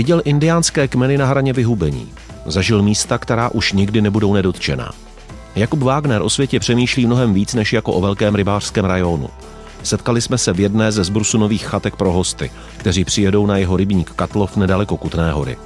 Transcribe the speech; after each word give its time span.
Viděl 0.00 0.22
indiánské 0.24 0.88
kmeny 0.88 1.18
na 1.18 1.26
hraně 1.26 1.52
vyhubení. 1.52 2.08
Zažil 2.46 2.82
místa, 2.82 3.18
která 3.18 3.48
už 3.48 3.72
nikdy 3.72 4.00
nebudou 4.00 4.34
nedotčená. 4.34 4.92
Jakub 5.56 5.82
Wagner 5.82 6.22
o 6.22 6.30
světě 6.30 6.60
přemýšlí 6.60 7.06
mnohem 7.06 7.34
víc 7.34 7.54
než 7.54 7.72
jako 7.72 7.92
o 7.92 8.00
velkém 8.00 8.34
rybářském 8.34 8.84
rajonu. 8.84 9.28
Setkali 9.82 10.20
jsme 10.20 10.38
se 10.38 10.52
v 10.52 10.60
jedné 10.60 10.92
ze 10.92 11.04
zbrusunových 11.04 11.66
chatek 11.66 11.96
pro 11.96 12.12
hosty, 12.12 12.50
kteří 12.76 13.04
přijedou 13.04 13.46
na 13.46 13.56
jeho 13.56 13.76
rybník 13.76 14.10
Katlov 14.10 14.56
nedaleko 14.56 14.96
Kutné 14.96 15.32
hory. 15.32 15.56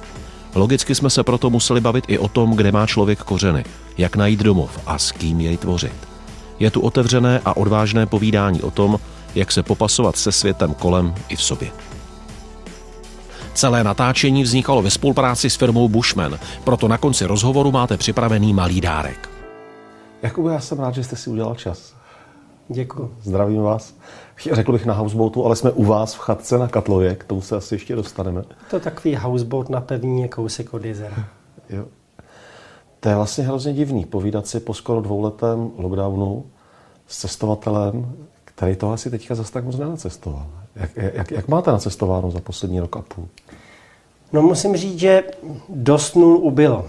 Logicky 0.55 0.95
jsme 0.95 1.09
se 1.09 1.23
proto 1.23 1.49
museli 1.49 1.81
bavit 1.81 2.03
i 2.07 2.17
o 2.17 2.27
tom, 2.27 2.51
kde 2.55 2.71
má 2.71 2.87
člověk 2.87 3.19
kořeny, 3.19 3.65
jak 3.97 4.15
najít 4.15 4.39
domov 4.39 4.79
a 4.85 4.97
s 4.97 5.11
kým 5.11 5.41
jej 5.41 5.57
tvořit. 5.57 5.95
Je 6.59 6.71
tu 6.71 6.81
otevřené 6.81 7.41
a 7.45 7.57
odvážné 7.57 8.05
povídání 8.05 8.61
o 8.61 8.71
tom, 8.71 8.99
jak 9.35 9.51
se 9.51 9.63
popasovat 9.63 10.17
se 10.17 10.31
světem 10.31 10.73
kolem 10.73 11.15
i 11.29 11.35
v 11.35 11.43
sobě. 11.43 11.71
Celé 13.55 13.83
natáčení 13.83 14.43
vznikalo 14.43 14.81
ve 14.81 14.91
spolupráci 14.91 15.49
s 15.49 15.55
firmou 15.55 15.89
Bushman, 15.89 16.39
proto 16.63 16.87
na 16.87 16.97
konci 16.97 17.25
rozhovoru 17.25 17.71
máte 17.71 17.97
připravený 17.97 18.53
malý 18.53 18.81
dárek. 18.81 19.29
Jakubu, 20.21 20.49
já 20.49 20.59
jsem 20.59 20.79
rád, 20.79 20.95
že 20.95 21.03
jste 21.03 21.15
si 21.15 21.29
udělal 21.29 21.55
čas. 21.55 21.93
Děkuji. 22.69 23.15
Zdravím 23.21 23.61
vás. 23.61 23.93
Řekl 24.51 24.71
bych 24.71 24.85
na 24.85 24.93
houseboatu, 24.93 25.45
ale 25.45 25.55
jsme 25.55 25.71
u 25.71 25.83
vás 25.83 26.13
v 26.13 26.17
chatce 26.17 26.57
na 26.57 26.67
Katlově, 26.67 27.15
k 27.15 27.23
tomu 27.23 27.41
se 27.41 27.55
asi 27.55 27.75
ještě 27.75 27.95
dostaneme. 27.95 28.43
To 28.69 28.75
je 28.75 28.79
takový 28.79 29.15
houseboat 29.15 29.69
na 29.69 29.81
pevnině 29.81 30.27
kousek 30.27 30.73
od 30.73 30.85
jezera. 30.85 31.25
Jo. 31.69 31.85
To 32.99 33.09
je 33.09 33.15
vlastně 33.15 33.43
hrozně 33.43 33.73
divný, 33.73 34.05
povídat 34.05 34.47
si 34.47 34.59
po 34.59 34.73
skoro 34.73 35.01
dvouletém 35.01 35.71
lockdownu 35.77 36.45
s 37.07 37.17
cestovatelem, 37.17 38.15
který 38.55 38.75
to 38.75 38.91
asi 38.91 39.11
teďka 39.11 39.35
zase 39.35 39.51
tak 39.51 39.65
moc 39.65 39.77
nenacestoval. 39.77 40.47
Jak, 40.75 40.89
jak, 40.95 41.31
jak 41.31 41.47
máte 41.47 41.71
nacestováno 41.71 42.31
za 42.31 42.39
poslední 42.39 42.79
rok 42.79 42.97
a 42.97 43.01
půl? 43.01 43.27
No 44.33 44.41
musím 44.41 44.77
říct, 44.77 44.99
že 44.99 45.23
dost 45.69 46.15
nul 46.15 46.37
ubylo. 46.37 46.85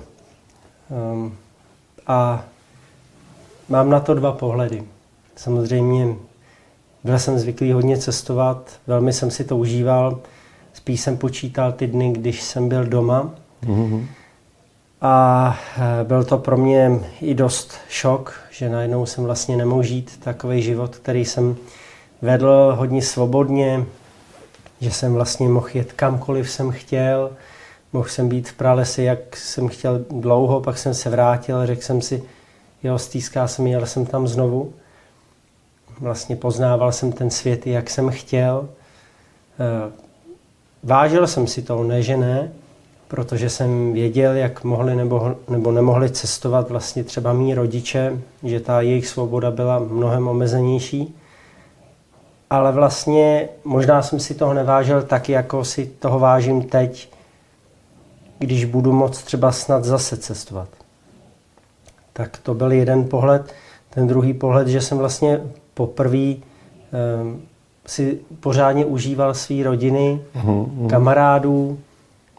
Um, 1.12 1.36
a 2.06 2.44
mám 3.68 3.90
na 3.90 4.00
to 4.00 4.14
dva 4.14 4.32
pohledy. 4.32 4.84
Samozřejmě 5.36 6.14
byl 7.04 7.18
jsem 7.18 7.38
zvyklý 7.38 7.72
hodně 7.72 7.98
cestovat, 7.98 8.80
velmi 8.86 9.12
jsem 9.12 9.30
si 9.30 9.44
to 9.44 9.56
užíval. 9.56 10.20
Spíš 10.72 11.00
jsem 11.00 11.16
počítal 11.16 11.72
ty 11.72 11.86
dny, 11.86 12.12
když 12.12 12.42
jsem 12.42 12.68
byl 12.68 12.84
doma. 12.84 13.30
Mm-hmm. 13.66 14.06
A 15.00 15.58
eh, 15.78 16.04
byl 16.04 16.24
to 16.24 16.38
pro 16.38 16.56
mě 16.56 17.00
i 17.20 17.34
dost 17.34 17.74
šok, 17.88 18.40
že 18.50 18.68
najednou 18.68 19.06
jsem 19.06 19.24
vlastně 19.24 19.56
nemohl 19.56 19.82
žít 19.82 20.20
takový 20.20 20.62
život, 20.62 20.96
který 20.96 21.24
jsem 21.24 21.56
vedl 22.22 22.74
hodně 22.78 23.02
svobodně, 23.02 23.84
že 24.80 24.90
jsem 24.90 25.14
vlastně 25.14 25.48
mohl 25.48 25.68
jet 25.74 25.92
kamkoliv 25.92 26.50
jsem 26.50 26.70
chtěl, 26.70 27.30
mohl 27.92 28.08
jsem 28.08 28.28
být 28.28 28.48
v 28.48 28.52
pralesi, 28.52 29.02
jak 29.02 29.36
jsem 29.36 29.68
chtěl 29.68 30.04
dlouho, 30.10 30.60
pak 30.60 30.78
jsem 30.78 30.94
se 30.94 31.10
vrátil, 31.10 31.66
řekl 31.66 31.82
jsem 31.82 32.02
si, 32.02 32.22
jo, 32.82 32.98
stýská 32.98 33.48
se 33.48 33.62
mi, 33.62 33.70
jel 33.70 33.86
jsem 33.86 34.06
tam 34.06 34.28
znovu. 34.28 34.72
Vlastně 36.00 36.36
poznával 36.36 36.92
jsem 36.92 37.12
ten 37.12 37.30
svět, 37.30 37.66
jak 37.66 37.90
jsem 37.90 38.10
chtěl. 38.10 38.68
Eh, 39.60 39.92
vážil 40.82 41.26
jsem 41.26 41.46
si 41.46 41.62
to, 41.62 41.84
ne 41.84 42.02
že 42.02 42.16
ne, 42.16 42.52
protože 43.08 43.50
jsem 43.50 43.92
věděl, 43.92 44.36
jak 44.36 44.64
mohli 44.64 44.96
nebo, 44.96 45.36
nebo 45.48 45.72
nemohli 45.72 46.10
cestovat 46.10 46.70
vlastně 46.70 47.04
třeba 47.04 47.32
mý 47.32 47.54
rodiče, 47.54 48.18
že 48.42 48.60
ta 48.60 48.80
jejich 48.80 49.06
svoboda 49.08 49.50
byla 49.50 49.78
mnohem 49.78 50.28
omezenější. 50.28 51.14
Ale 52.50 52.72
vlastně 52.72 53.48
možná 53.64 54.02
jsem 54.02 54.20
si 54.20 54.34
toho 54.34 54.54
nevážil 54.54 55.02
tak, 55.02 55.28
jako 55.28 55.64
si 55.64 55.86
toho 55.86 56.18
vážím 56.18 56.62
teď, 56.62 57.10
když 58.38 58.64
budu 58.64 58.92
moct 58.92 59.22
třeba 59.22 59.52
snad 59.52 59.84
zase 59.84 60.16
cestovat. 60.16 60.68
Tak 62.12 62.38
to 62.42 62.54
byl 62.54 62.72
jeden 62.72 63.04
pohled. 63.04 63.54
Ten 63.90 64.06
druhý 64.06 64.34
pohled, 64.34 64.68
že 64.68 64.80
jsem 64.80 64.98
vlastně 64.98 65.40
poprvé 65.74 66.34
um, 66.34 67.42
si 67.86 68.18
pořádně 68.40 68.84
užíval 68.84 69.34
své 69.34 69.62
rodiny, 69.62 70.20
uhum. 70.44 70.88
kamarádů, 70.90 71.78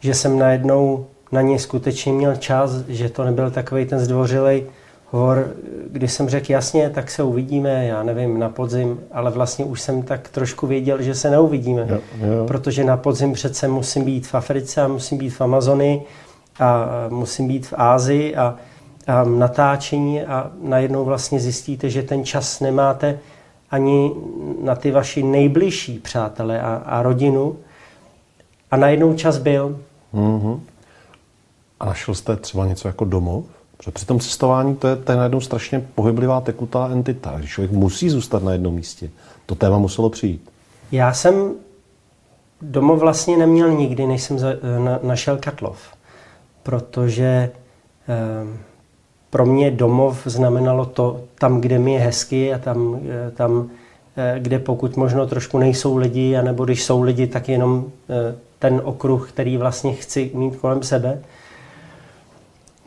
že 0.02 0.14
jsem 0.14 0.38
najednou 0.38 1.06
na 1.32 1.42
ně 1.42 1.58
skutečně 1.58 2.12
měl 2.12 2.36
čas, 2.36 2.70
že 2.88 3.08
to 3.08 3.24
nebyl 3.24 3.50
takový 3.50 3.86
ten 3.86 3.98
zdvořilej 3.98 4.66
hovor, 5.10 5.50
kdy 5.90 6.08
jsem 6.08 6.28
řekl 6.28 6.52
jasně, 6.52 6.90
tak 6.90 7.10
se 7.10 7.22
uvidíme, 7.22 7.86
já 7.86 8.02
nevím, 8.02 8.38
na 8.38 8.48
podzim, 8.48 9.00
ale 9.12 9.30
vlastně 9.30 9.64
už 9.64 9.80
jsem 9.80 10.02
tak 10.02 10.28
trošku 10.28 10.66
věděl, 10.66 11.02
že 11.02 11.14
se 11.14 11.30
neuvidíme, 11.30 11.86
jo, 11.88 11.98
jo. 12.20 12.46
protože 12.46 12.84
na 12.84 12.96
podzim 12.96 13.32
přece 13.32 13.68
musím 13.68 14.04
být 14.04 14.26
v 14.26 14.34
Africe 14.34 14.82
a 14.82 14.88
musím 14.88 15.18
být 15.18 15.30
v 15.30 15.40
Amazonii 15.40 16.02
a 16.60 16.88
musím 17.08 17.48
být 17.48 17.66
v 17.66 17.74
Ázii 17.76 18.36
a, 18.36 18.56
a 19.06 19.24
natáčení 19.24 20.22
a 20.22 20.50
najednou 20.62 21.04
vlastně 21.04 21.40
zjistíte, 21.40 21.90
že 21.90 22.02
ten 22.02 22.24
čas 22.24 22.60
nemáte 22.60 23.18
ani 23.70 24.12
na 24.62 24.74
ty 24.74 24.90
vaši 24.90 25.22
nejbližší 25.22 25.98
přátelé 25.98 26.60
a, 26.60 26.82
a 26.86 27.02
rodinu 27.02 27.56
a 28.70 28.76
najednou 28.76 29.14
čas 29.14 29.38
byl. 29.38 29.78
Mm-hmm. 30.14 30.60
A 31.80 31.86
našel 31.86 32.14
jste 32.14 32.36
třeba 32.36 32.66
něco 32.66 32.88
jako 32.88 33.04
domov? 33.04 33.44
Protože 33.76 33.90
při 33.90 34.06
tom 34.06 34.20
cestování 34.20 34.76
to 34.76 34.88
je, 34.88 34.96
to 34.96 35.12
je 35.12 35.18
najednou 35.18 35.40
strašně 35.40 35.86
pohyblivá 35.94 36.40
tekutá 36.40 36.88
entita. 36.88 37.34
Když 37.38 37.50
člověk 37.50 37.72
musí 37.72 38.10
zůstat 38.10 38.42
na 38.42 38.52
jednom 38.52 38.74
místě, 38.74 39.10
to 39.46 39.54
téma 39.54 39.78
muselo 39.78 40.10
přijít. 40.10 40.50
Já 40.92 41.12
jsem 41.12 41.54
domov 42.62 43.00
vlastně 43.00 43.36
neměl 43.36 43.72
nikdy, 43.72 44.06
než 44.06 44.22
jsem 44.22 44.38
za, 44.38 44.48
na, 44.84 44.98
našel 45.02 45.36
Katlov. 45.36 45.78
Protože 46.62 47.50
eh, 48.08 48.58
pro 49.30 49.46
mě 49.46 49.70
domov 49.70 50.22
znamenalo 50.24 50.86
to, 50.86 51.20
tam, 51.38 51.60
kde 51.60 51.78
mi 51.78 51.92
je 51.92 52.00
hezky 52.00 52.54
a 52.54 52.58
tam, 52.58 53.00
eh, 53.08 53.30
tam 53.30 53.70
eh, 53.70 53.87
kde 54.38 54.58
pokud 54.58 54.96
možno 54.96 55.26
trošku 55.26 55.58
nejsou 55.58 55.96
lidi, 55.96 56.36
anebo 56.36 56.64
když 56.64 56.84
jsou 56.84 57.02
lidi, 57.02 57.26
tak 57.26 57.48
jenom 57.48 57.84
eh, 58.10 58.34
ten 58.58 58.80
okruh, 58.84 59.32
který 59.32 59.56
vlastně 59.56 59.92
chci 59.92 60.30
mít 60.34 60.56
kolem 60.56 60.82
sebe. 60.82 61.18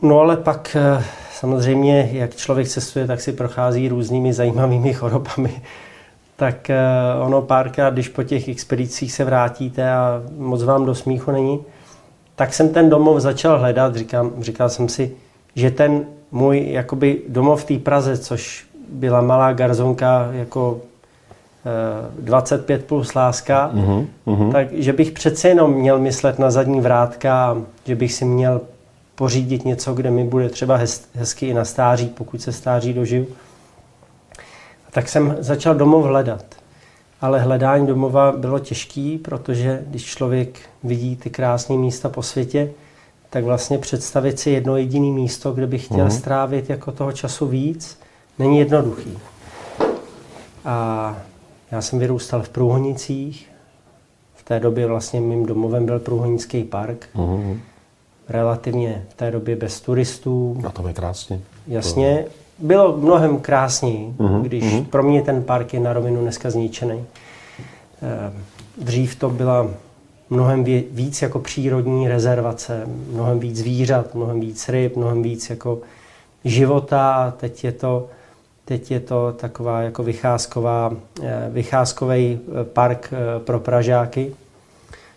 No 0.02 0.20
ale 0.20 0.36
pak 0.36 0.76
samozřejmě, 1.32 2.10
jak 2.12 2.36
člověk 2.36 2.68
cestuje, 2.68 3.06
tak 3.06 3.20
si 3.20 3.32
prochází 3.32 3.88
různými 3.88 4.32
zajímavými 4.32 4.92
chorobami. 4.94 5.62
Tak 6.36 6.70
ono 7.22 7.42
párkrát, 7.42 7.90
když 7.90 8.08
po 8.08 8.22
těch 8.22 8.48
expedicích 8.48 9.12
se 9.12 9.24
vrátíte 9.24 9.90
a 9.92 10.22
moc 10.36 10.62
vám 10.62 10.86
do 10.86 10.94
smíchu 10.94 11.30
není, 11.30 11.60
tak 12.36 12.54
jsem 12.54 12.68
ten 12.68 12.90
domov 12.90 13.20
začal 13.20 13.58
hledat. 13.58 13.96
Říkám, 13.96 14.32
říkal 14.40 14.68
jsem 14.68 14.88
si, 14.88 15.16
že 15.54 15.70
ten 15.70 16.04
můj 16.30 16.66
jakoby 16.70 17.22
domov 17.28 17.62
v 17.62 17.64
té 17.64 17.78
Praze, 17.78 18.18
což 18.18 18.66
byla 18.88 19.20
malá 19.20 19.52
garzonka 19.52 20.28
jako 20.32 20.80
25 22.20 22.80
eh, 22.80 22.84
plus 22.84 23.14
láska, 23.14 23.70
uh-huh, 23.74 24.06
uh-huh. 24.26 24.52
takže 24.52 24.92
bych 24.92 25.10
přece 25.10 25.48
jenom 25.48 25.74
měl 25.74 25.98
myslet 25.98 26.38
na 26.38 26.50
zadní 26.50 26.80
vrátka, 26.80 27.56
že 27.84 27.94
bych 27.94 28.12
si 28.12 28.24
měl 28.24 28.60
pořídit 29.14 29.64
něco, 29.64 29.94
kde 29.94 30.10
mi 30.10 30.24
bude 30.24 30.48
třeba 30.48 30.76
hez, 30.76 31.08
hezky 31.14 31.46
i 31.46 31.54
na 31.54 31.64
stáří, 31.64 32.08
pokud 32.08 32.42
se 32.42 32.52
stáří 32.52 32.92
dožiju. 32.92 33.26
Tak 34.90 35.08
jsem 35.08 35.36
začal 35.38 35.74
domov 35.74 36.04
hledat. 36.04 36.44
Ale 37.20 37.40
hledání 37.40 37.86
domova 37.86 38.32
bylo 38.32 38.58
těžký, 38.58 39.18
protože 39.18 39.82
když 39.86 40.04
člověk 40.04 40.60
vidí 40.84 41.16
ty 41.16 41.30
krásné 41.30 41.76
místa 41.76 42.08
po 42.08 42.22
světě, 42.22 42.70
tak 43.30 43.44
vlastně 43.44 43.78
představit 43.78 44.38
si 44.38 44.50
jedno 44.50 44.76
jediné 44.76 45.06
místo, 45.06 45.52
kde 45.52 45.66
bych 45.66 45.84
chtěl 45.84 46.06
uh-huh. 46.06 46.18
strávit 46.18 46.70
jako 46.70 46.92
toho 46.92 47.12
času 47.12 47.46
víc, 47.46 47.98
není 48.38 48.58
jednoduchý. 48.58 49.18
A 50.64 51.16
já 51.72 51.82
jsem 51.82 51.98
vyrůstal 51.98 52.42
v 52.42 52.48
Průhonicích. 52.48 53.50
V 54.34 54.42
té 54.44 54.60
době 54.60 54.86
vlastně 54.86 55.20
mým 55.20 55.46
domovem 55.46 55.86
byl 55.86 55.98
Průhonický 55.98 56.64
park. 56.64 57.08
Uh-huh. 57.16 57.58
Relativně 58.28 59.04
v 59.08 59.14
té 59.14 59.30
době 59.30 59.56
bez 59.56 59.80
turistů. 59.80 60.62
A 60.66 60.70
to 60.70 60.88
je 60.88 60.94
krásně. 60.94 61.40
Jasně. 61.66 62.24
Bylo 62.58 62.96
mnohem 62.96 63.40
krásněji, 63.40 64.14
uh-huh. 64.18 64.42
když 64.42 64.64
uh-huh. 64.64 64.84
pro 64.84 65.02
mě 65.02 65.22
ten 65.22 65.42
park 65.42 65.74
je 65.74 65.80
na 65.80 65.92
rovinu 65.92 66.20
dneska 66.20 66.50
zničený. 66.50 67.04
Eh, 68.02 68.32
dřív 68.78 69.16
to 69.16 69.30
byla 69.30 69.66
mnohem 70.30 70.64
víc 70.90 71.22
jako 71.22 71.38
přírodní 71.38 72.08
rezervace, 72.08 72.86
mnohem 73.12 73.40
víc 73.40 73.56
zvířat, 73.56 74.14
mnohem 74.14 74.40
víc 74.40 74.68
ryb, 74.68 74.96
mnohem 74.96 75.22
víc 75.22 75.50
jako 75.50 75.78
života 76.44 77.34
teď 77.36 77.64
je 77.64 77.72
to, 77.72 78.08
teď 78.64 78.90
je 78.90 79.00
to 79.00 79.32
taková 79.32 79.82
jako 79.82 80.02
vycházková, 80.02 80.92
eh, 81.22 81.48
vycházkový 81.50 82.38
eh, 82.40 82.64
park 82.64 83.12
eh, 83.12 83.40
pro 83.40 83.60
Pražáky. 83.60 84.34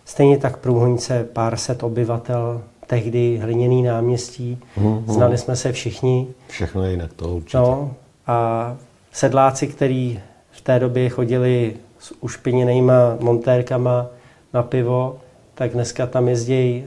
Stejně 0.04 0.38
tak 0.38 0.56
Průhonice 0.56 1.24
pár 1.32 1.56
set 1.56 1.82
obyvatel, 1.82 2.62
tehdy 2.86 3.38
hliněný 3.42 3.82
náměstí, 3.82 4.58
uhum. 4.76 5.04
znali 5.08 5.38
jsme 5.38 5.56
se 5.56 5.72
všichni. 5.72 6.26
Všechno 6.48 6.82
je 6.82 6.90
jinak, 6.90 7.12
to 7.12 7.28
určitě. 7.28 7.56
No, 7.56 7.94
a 8.26 8.76
sedláci, 9.12 9.66
kteří 9.66 10.20
v 10.50 10.60
té 10.60 10.78
době 10.78 11.08
chodili 11.08 11.76
s 11.98 12.14
ušpiněnýma 12.20 13.16
montérkama, 13.20 14.06
na 14.54 14.62
pivo, 14.62 15.18
tak 15.54 15.70
dneska 15.70 16.06
tam 16.06 16.28
jezdí 16.28 16.84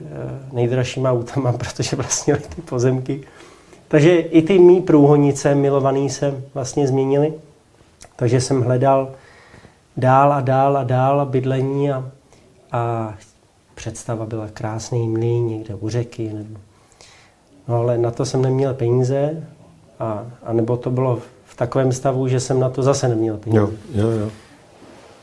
nejdražšíma 0.52 1.12
autama, 1.12 1.52
protože 1.58 1.96
vlastně 1.96 2.36
ty 2.36 2.62
pozemky. 2.62 3.22
Takže 3.90 4.16
i 4.18 4.42
ty 4.42 4.60
mý 4.60 4.82
průhonice 4.82 5.56
milovaný 5.56 6.10
se 6.10 6.44
vlastně 6.54 6.88
změnily. 6.88 7.34
Takže 8.16 8.42
jsem 8.42 8.62
hledal 8.62 9.12
dál 9.98 10.34
a 10.34 10.42
dál 10.42 10.78
a 10.78 10.84
dál 10.84 11.26
bydlení 11.26 11.92
a, 11.92 12.12
a 12.72 13.14
představa 13.76 14.26
byla 14.26 14.48
krásný 14.54 15.08
mlýn 15.08 15.48
někde 15.48 15.76
u 15.76 15.90
řeky. 15.90 16.34
Nebo... 16.34 16.60
No 17.68 17.76
ale 17.76 17.98
na 17.98 18.12
to 18.12 18.26
jsem 18.26 18.42
neměl 18.42 18.74
peníze 18.74 19.48
a, 20.00 20.26
a 20.44 20.54
nebo 20.54 20.78
to 20.78 20.90
bylo 20.90 21.20
v 21.46 21.56
takovém 21.56 21.92
stavu, 21.92 22.28
že 22.28 22.40
jsem 22.40 22.60
na 22.60 22.70
to 22.70 22.84
zase 22.84 23.08
neměl 23.08 23.38
peníze. 23.38 23.60
Jo, 23.60 23.72
jo, 23.94 24.10
jo. 24.10 24.30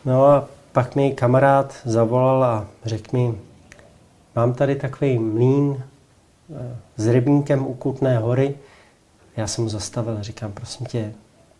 No 0.04 0.26
a 0.26 0.44
pak 0.72 0.96
mi 0.96 1.12
kamarád 1.12 1.74
zavolal 1.84 2.44
a 2.44 2.66
řekl 2.84 3.16
mi, 3.16 3.34
mám 4.36 4.54
tady 4.54 4.76
takový 4.76 5.18
mlín 5.18 5.82
s 6.96 7.06
rybníkem 7.06 7.66
u 7.66 7.74
Kutné 7.74 8.18
hory. 8.18 8.54
Já 9.36 9.46
jsem 9.46 9.64
mu 9.64 9.70
zastavil 9.70 10.16
a 10.18 10.22
říkám, 10.22 10.52
prosím 10.52 10.86
tě, 10.86 11.12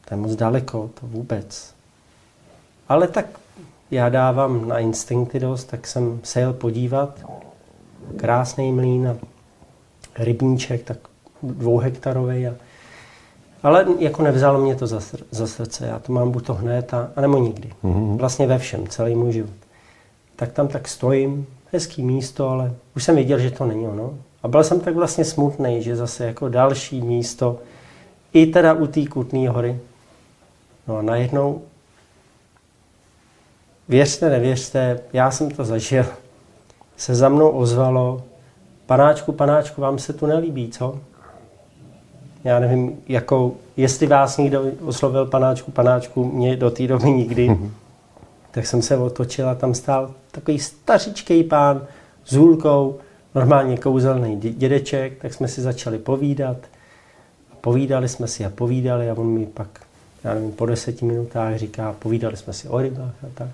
to 0.04 0.14
je 0.14 0.18
moc 0.18 0.36
daleko, 0.36 0.90
to 1.00 1.06
vůbec. 1.06 1.74
Ale 2.88 3.08
tak 3.08 3.26
já 3.90 4.08
dávám 4.08 4.68
na 4.68 4.78
instinkty 4.78 5.40
dost, 5.40 5.64
tak 5.64 5.86
jsem 5.86 6.20
se 6.22 6.40
jel 6.40 6.52
podívat. 6.52 7.24
Krásný 8.16 8.72
mlín 8.72 9.08
a 9.08 9.16
rybníček, 10.18 10.82
tak 10.82 10.98
dvouhektarový. 11.42 12.46
A, 12.46 12.54
ale 13.62 13.86
jako 13.98 14.22
nevzalo 14.22 14.60
mě 14.60 14.76
to 14.76 14.86
za, 14.86 15.00
za 15.30 15.46
srdce. 15.46 15.86
Já 15.86 15.98
to 15.98 16.12
mám 16.12 16.30
buď 16.30 16.46
to 16.46 16.54
hned, 16.54 16.94
a, 16.94 17.10
a 17.16 17.20
nebo 17.20 17.38
nikdy. 17.38 17.70
Mm-hmm. 17.84 18.16
Vlastně 18.16 18.46
ve 18.46 18.58
všem, 18.58 18.86
celý 18.86 19.14
můj 19.14 19.32
život. 19.32 19.54
Tak 20.36 20.52
tam 20.52 20.68
tak 20.68 20.88
stojím, 20.88 21.46
hezký 21.72 22.02
místo, 22.02 22.48
ale 22.48 22.74
už 22.96 23.04
jsem 23.04 23.14
věděl, 23.14 23.38
že 23.38 23.50
to 23.50 23.66
není 23.66 23.86
ono. 23.86 24.14
A 24.46 24.48
byl 24.48 24.64
jsem 24.64 24.80
tak 24.80 24.94
vlastně 24.94 25.24
smutný, 25.24 25.82
že 25.82 25.96
zase 25.96 26.26
jako 26.26 26.48
další 26.48 27.00
místo, 27.00 27.58
i 28.32 28.46
teda 28.46 28.72
u 28.72 28.86
té 28.86 29.06
Kutné 29.06 29.48
hory. 29.48 29.78
No 30.88 30.96
a 30.96 31.02
najednou, 31.02 31.62
věřte, 33.88 34.30
nevěřte, 34.30 35.00
já 35.12 35.30
jsem 35.30 35.50
to 35.50 35.64
zažil, 35.64 36.06
se 36.96 37.14
za 37.14 37.28
mnou 37.28 37.50
ozvalo, 37.50 38.22
panáčku, 38.86 39.32
panáčku, 39.32 39.80
vám 39.80 39.98
se 39.98 40.12
tu 40.12 40.26
nelíbí, 40.26 40.68
co? 40.70 41.00
Já 42.44 42.58
nevím, 42.58 42.98
jakou, 43.08 43.56
jestli 43.76 44.06
vás 44.06 44.38
někdo 44.38 44.64
oslovil 44.84 45.26
panáčku, 45.26 45.70
panáčku, 45.70 46.24
mě 46.24 46.56
do 46.56 46.70
té 46.70 46.86
doby 46.86 47.10
nikdy. 47.10 47.48
Mm-hmm. 47.48 47.70
Tak 48.50 48.66
jsem 48.66 48.82
se 48.82 48.96
otočil 48.96 49.48
a 49.48 49.54
tam 49.54 49.74
stál 49.74 50.10
takový 50.30 50.58
stařičký 50.58 51.44
pán 51.44 51.86
s 52.24 52.32
hůlkou, 52.32 52.98
normálně 53.36 53.76
kouzelný 53.76 54.36
dědeček, 54.36 55.18
tak 55.18 55.34
jsme 55.34 55.48
si 55.48 55.62
začali 55.62 55.98
povídat. 55.98 56.56
Povídali 57.60 58.08
jsme 58.08 58.28
si 58.28 58.44
a 58.44 58.50
povídali 58.50 59.10
a 59.10 59.14
on 59.14 59.26
mi 59.26 59.46
pak, 59.46 59.80
já 60.24 60.34
nevím, 60.34 60.52
po 60.52 60.66
deseti 60.66 61.04
minutách 61.04 61.56
říká, 61.56 61.92
povídali 61.98 62.36
jsme 62.36 62.52
si 62.52 62.68
o 62.68 62.80
rybách 62.80 63.14
a 63.24 63.26
tak. 63.34 63.48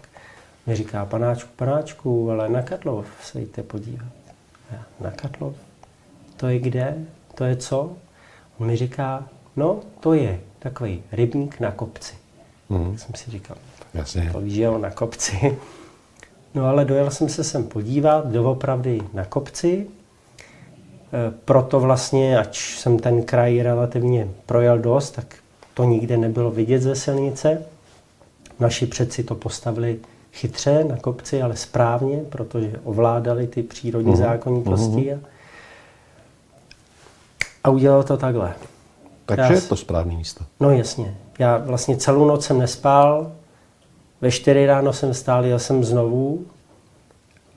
Mě 0.67 0.77
říká, 0.77 1.05
panáčku, 1.05 1.51
panáčku, 1.57 2.31
ale 2.31 2.49
na 2.49 2.63
Karlov 2.63 3.07
se 3.23 3.41
jděte 3.41 3.63
podívat. 3.63 4.09
Já, 4.73 4.79
na 5.01 5.11
Karlov? 5.11 5.55
To 6.37 6.49
je 6.49 6.59
kde? 6.59 6.95
To 7.35 7.45
je 7.45 7.57
co? 7.57 7.93
On 8.59 8.67
mi 8.67 8.77
říká, 8.77 9.29
no 9.57 9.81
to 10.01 10.15
je 10.15 10.41
takový 10.59 11.03
rybník 11.13 11.61
na 11.61 11.71
kopci. 11.71 12.15
Mm. 12.69 12.99
jsem 12.99 13.15
si 13.15 13.31
říkal, 13.31 13.57
Jasně. 13.95 14.31
to 14.33 14.41
víš, 14.41 14.55
že 14.55 14.63
jo, 14.63 14.79
na 14.79 14.91
kopci. 14.91 15.59
No 16.55 16.67
ale 16.67 16.85
dojel 16.85 17.11
jsem 17.11 17.29
se 17.29 17.45
sem 17.45 17.65
podívat, 17.65 18.27
doopravdy 18.27 19.01
na 19.13 19.25
kopci. 19.25 19.87
E, 19.87 21.31
proto 21.45 21.81
vlastně, 21.81 22.39
ač 22.39 22.79
jsem 22.79 22.99
ten 22.99 23.23
kraj 23.23 23.63
relativně 23.63 24.29
projel 24.47 24.79
dost, 24.79 25.11
tak 25.11 25.37
to 25.75 25.85
nikde 25.85 26.17
nebylo 26.17 26.51
vidět 26.51 26.83
ze 26.83 26.95
silnice. 26.95 27.63
Naši 28.61 28.87
předci 28.87 29.25
to 29.25 29.35
postavili 29.35 29.99
chytře 30.33 30.85
na 30.85 30.97
kopci, 30.97 31.43
ale 31.43 31.57
správně, 31.57 32.17
protože 32.29 32.81
ovládali 32.85 33.47
ty 33.47 33.63
přírodní 33.63 34.13
uh-huh. 34.13 34.17
zákonitosti. 34.17 35.13
Uh-huh. 35.13 35.19
A 37.65 37.71
udělal 37.71 38.03
to 38.03 38.17
takhle. 38.17 38.55
Takže 39.27 39.43
já, 39.43 39.53
je 39.53 39.61
to 39.61 39.77
správné 39.77 40.15
místo. 40.15 40.45
No 40.61 40.71
jasně. 40.71 41.17
Já 41.39 41.57
vlastně 41.57 41.97
celou 41.97 42.27
noc 42.27 42.45
jsem 42.45 42.59
nespal, 42.59 43.33
ve 44.23 44.31
čtyři 44.31 44.67
ráno 44.67 44.93
jsem 44.93 45.15
stál, 45.15 45.45
jel 45.45 45.59
jsem 45.59 45.85
znovu 45.85 46.45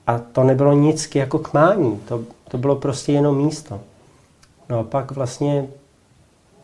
a 0.08 0.20
to 0.20 0.44
nebylo 0.44 0.74
nic 0.74 1.16
jako 1.16 1.40
k 1.40 1.54
mání, 1.54 2.00
to, 2.08 2.24
to 2.48 2.58
bylo 2.58 2.76
prostě 2.76 3.12
jenom 3.12 3.38
místo. 3.38 3.80
No 4.70 4.80
a 4.80 4.84
pak 4.84 5.12
vlastně 5.12 5.68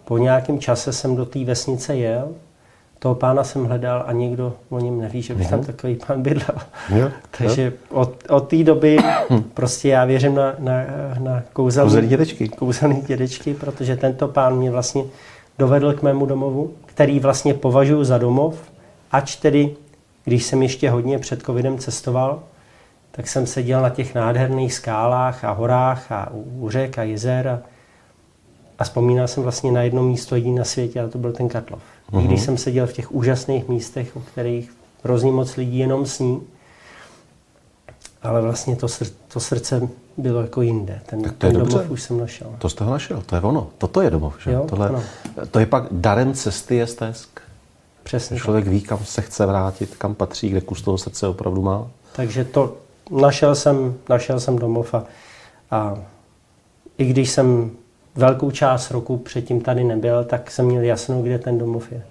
po 0.06 0.18
nějakém 0.18 0.60
čase 0.60 0.94
jsem 0.94 1.16
do 1.16 1.26
té 1.26 1.46
vesnice 1.46 1.96
jel 1.96 2.30
toho 3.02 3.16
pána 3.16 3.44
jsem 3.44 3.66
hledal 3.66 4.04
a 4.08 4.12
nikdo 4.12 4.54
o 4.70 4.80
něm 4.80 5.00
neví, 5.00 5.22
že 5.22 5.36
by 5.36 5.46
tam 5.46 5.64
takový 5.64 5.96
pán 6.08 6.22
bydlel. 6.22 6.58
Jo, 6.96 7.10
Takže 7.38 7.64
jo. 7.64 7.72
od, 7.90 8.16
od 8.30 8.48
té 8.48 8.64
doby 8.64 8.98
prostě 9.54 9.90
já 9.90 10.06
věřím 10.06 10.36
na, 10.36 10.54
na, 10.60 10.74
na 11.20 11.44
kouzelný, 11.54 11.90
kouzelný 11.90 12.08
dědečky. 12.08 12.50
kouzelný 12.50 13.02
dědečky, 13.02 13.54
protože 13.54 13.98
tento 13.98 14.28
pán 14.28 14.58
mě 14.58 14.72
vlastně 14.72 15.04
dovedl 15.60 15.94
k 15.94 16.02
mému 16.02 16.26
domovu, 16.26 16.74
který 16.86 17.20
vlastně 17.20 17.54
považuji 17.54 18.04
za 18.04 18.18
domov, 18.18 18.56
ač 19.12 19.36
tedy, 19.36 19.76
když 20.24 20.44
jsem 20.44 20.62
ještě 20.62 20.90
hodně 20.90 21.20
před 21.20 21.42
covidem 21.44 21.78
cestoval, 21.78 22.44
tak 23.12 23.28
jsem 23.28 23.48
seděl 23.48 23.82
na 23.82 23.90
těch 23.90 24.16
nádherných 24.16 24.74
skálách 24.74 25.44
a 25.44 25.52
horách 25.52 26.12
a 26.12 26.30
u 26.34 26.70
řek 26.70 26.98
a 26.98 27.04
jezer 27.04 27.48
a, 27.48 27.60
a 28.80 28.84
vzpomínal 28.84 29.28
jsem 29.28 29.44
vlastně 29.44 29.72
na 29.72 29.82
jedno 29.82 30.04
místo 30.04 30.36
jediné 30.36 30.60
na 30.60 30.66
světě 30.66 31.02
a 31.02 31.08
to 31.08 31.18
byl 31.18 31.32
ten 31.32 31.50
Katlov. 31.50 31.82
Mm-hmm. 32.12 32.28
Když 32.28 32.42
jsem 32.42 32.58
seděl 32.58 32.88
v 32.88 32.94
těch 32.94 33.12
úžasných 33.12 33.68
místech, 33.68 34.16
o 34.16 34.20
kterých 34.20 34.74
hrozně 35.04 35.32
moc 35.32 35.56
lidí 35.56 35.78
jenom 35.78 36.06
sní, 36.06 36.42
ale 38.24 38.42
vlastně 38.42 38.76
to, 38.76 38.88
sr- 38.88 39.14
to 39.28 39.40
srdce 39.40 39.88
bylo 40.18 40.42
jako 40.42 40.62
jinde. 40.62 41.02
Ten, 41.06 41.22
tak 41.22 41.32
to 41.32 41.38
ten 41.38 41.52
je 41.52 41.58
domov 41.58 41.74
dobře. 41.74 41.90
už 41.90 42.02
jsem 42.02 42.20
našel. 42.20 42.56
To 42.60 42.70
jste 42.70 42.84
ho 42.84 42.92
našel, 42.92 43.24
to 43.26 43.36
je 43.36 43.42
ono. 43.42 43.68
Toto 43.78 44.02
je 44.02 44.10
domov. 44.10 44.34
Že? 44.44 44.52
Jo, 44.52 44.66
Tohle, 44.70 45.04
to 45.52 45.60
je 45.60 45.66
pak 45.66 45.84
darem 45.92 46.34
cesty 46.34 46.76
je 46.76 46.88
stesk. 46.88 47.42
Přesně 48.04 48.38
Člověk 48.38 48.66
tak. 48.66 48.74
ví, 48.74 48.82
kam 48.82 49.00
se 49.06 49.22
chce 49.22 49.46
vrátit, 49.46 49.96
kam 49.96 50.16
patří, 50.16 50.50
kde 50.50 50.62
kus 50.62 50.82
toho 50.82 50.98
srdce 50.98 51.28
opravdu 51.28 51.62
má. 51.62 51.88
Takže 52.16 52.44
to 52.46 52.78
našel 53.12 53.56
jsem, 53.56 53.94
našel 54.10 54.40
jsem 54.40 54.60
domov 54.60 54.94
a, 54.94 55.04
a 55.72 55.98
i 56.98 57.06
když 57.06 57.30
jsem 57.30 57.72
velkou 58.16 58.52
část 58.52 58.92
roku 58.92 59.18
předtím 59.18 59.62
tady 59.62 59.84
nebyl, 59.84 60.24
tak 60.24 60.52
jsem 60.52 60.66
měl 60.66 60.84
jasno, 60.84 61.22
kde 61.22 61.40
ten 61.40 61.58
domov 61.58 61.92
je. 61.92 62.04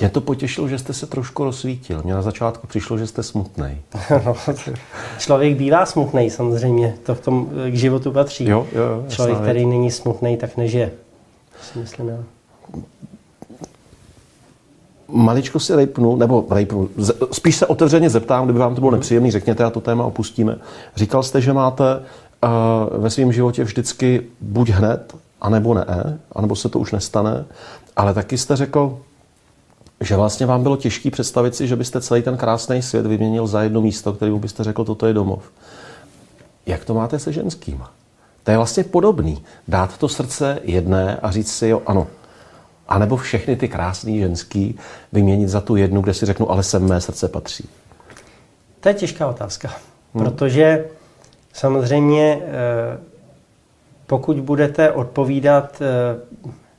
Mě 0.00 0.08
to 0.08 0.20
potěšilo, 0.20 0.68
že 0.68 0.78
jste 0.78 0.92
se 0.92 1.06
trošku 1.06 1.44
rozsvítil. 1.44 2.02
Mně 2.04 2.14
na 2.14 2.22
začátku 2.22 2.66
přišlo, 2.66 2.98
že 2.98 3.06
jste 3.06 3.22
smutný. 3.22 3.80
no, 4.24 4.36
člověk 5.18 5.56
bývá 5.56 5.86
smutný, 5.86 6.30
samozřejmě. 6.30 6.94
To 7.02 7.14
v 7.14 7.20
tom 7.20 7.50
k 7.70 7.74
životu 7.74 8.12
patří. 8.12 8.48
Jo, 8.48 8.66
jo, 8.72 9.04
člověk, 9.08 9.38
který 9.38 9.66
není 9.66 9.90
smutný, 9.90 10.36
tak 10.36 10.56
nežije. 10.56 10.90
Si 11.62 11.78
myslím, 11.78 12.08
jo. 12.08 12.18
Maličko 15.14 15.60
si 15.60 15.76
rejpnu, 15.76 16.16
nebo 16.16 16.46
rejpnu, 16.50 16.88
spíš 17.32 17.56
se 17.56 17.66
otevřeně 17.66 18.10
zeptám, 18.10 18.44
kdyby 18.44 18.58
vám 18.58 18.74
to 18.74 18.80
bylo 18.80 18.90
nepříjemný, 18.90 19.30
řekněte 19.30 19.64
a 19.64 19.70
to 19.70 19.80
téma 19.80 20.04
opustíme. 20.04 20.56
Říkal 20.96 21.22
jste, 21.22 21.40
že 21.40 21.52
máte 21.52 21.84
ve 22.98 23.10
svém 23.10 23.32
životě 23.32 23.64
vždycky 23.64 24.26
buď 24.40 24.70
hned, 24.70 25.16
anebo 25.40 25.74
ne, 25.74 26.18
anebo 26.32 26.56
se 26.56 26.68
to 26.68 26.78
už 26.78 26.92
nestane, 26.92 27.44
ale 27.96 28.14
taky 28.14 28.38
jste 28.38 28.56
řekl, 28.56 28.98
že 30.00 30.16
vlastně 30.16 30.46
vám 30.46 30.62
bylo 30.62 30.76
těžké 30.76 31.10
představit 31.10 31.54
si, 31.54 31.68
že 31.68 31.76
byste 31.76 32.00
celý 32.00 32.22
ten 32.22 32.36
krásný 32.36 32.82
svět 32.82 33.06
vyměnil 33.06 33.46
za 33.46 33.62
jedno 33.62 33.80
místo, 33.80 34.12
kterému 34.12 34.38
byste 34.38 34.64
řekl, 34.64 34.84
toto 34.84 35.06
je 35.06 35.12
domov. 35.12 35.42
Jak 36.66 36.84
to 36.84 36.94
máte 36.94 37.18
se 37.18 37.32
ženským? 37.32 37.82
To 38.44 38.50
je 38.50 38.56
vlastně 38.56 38.84
podobný. 38.84 39.42
Dát 39.68 39.98
to 39.98 40.08
srdce 40.08 40.58
jedné 40.62 41.16
a 41.16 41.30
říct 41.30 41.52
si, 41.52 41.68
jo, 41.68 41.82
ano. 41.86 42.06
A 42.88 42.98
nebo 42.98 43.16
všechny 43.16 43.56
ty 43.56 43.68
krásné 43.68 44.18
ženský 44.18 44.78
vyměnit 45.12 45.48
za 45.48 45.60
tu 45.60 45.76
jednu, 45.76 46.00
kde 46.00 46.14
si 46.14 46.26
řeknu, 46.26 46.50
ale 46.50 46.62
sem 46.62 46.88
mé 46.88 47.00
srdce 47.00 47.28
patří. 47.28 47.68
To 48.80 48.88
je 48.88 48.94
těžká 48.94 49.26
otázka, 49.26 49.68
hmm. 50.14 50.24
protože 50.24 50.84
Samozřejmě, 51.54 52.40
eh, 52.42 52.98
pokud 54.06 54.40
budete 54.40 54.90
odpovídat 54.90 55.82
eh, 55.82 56.20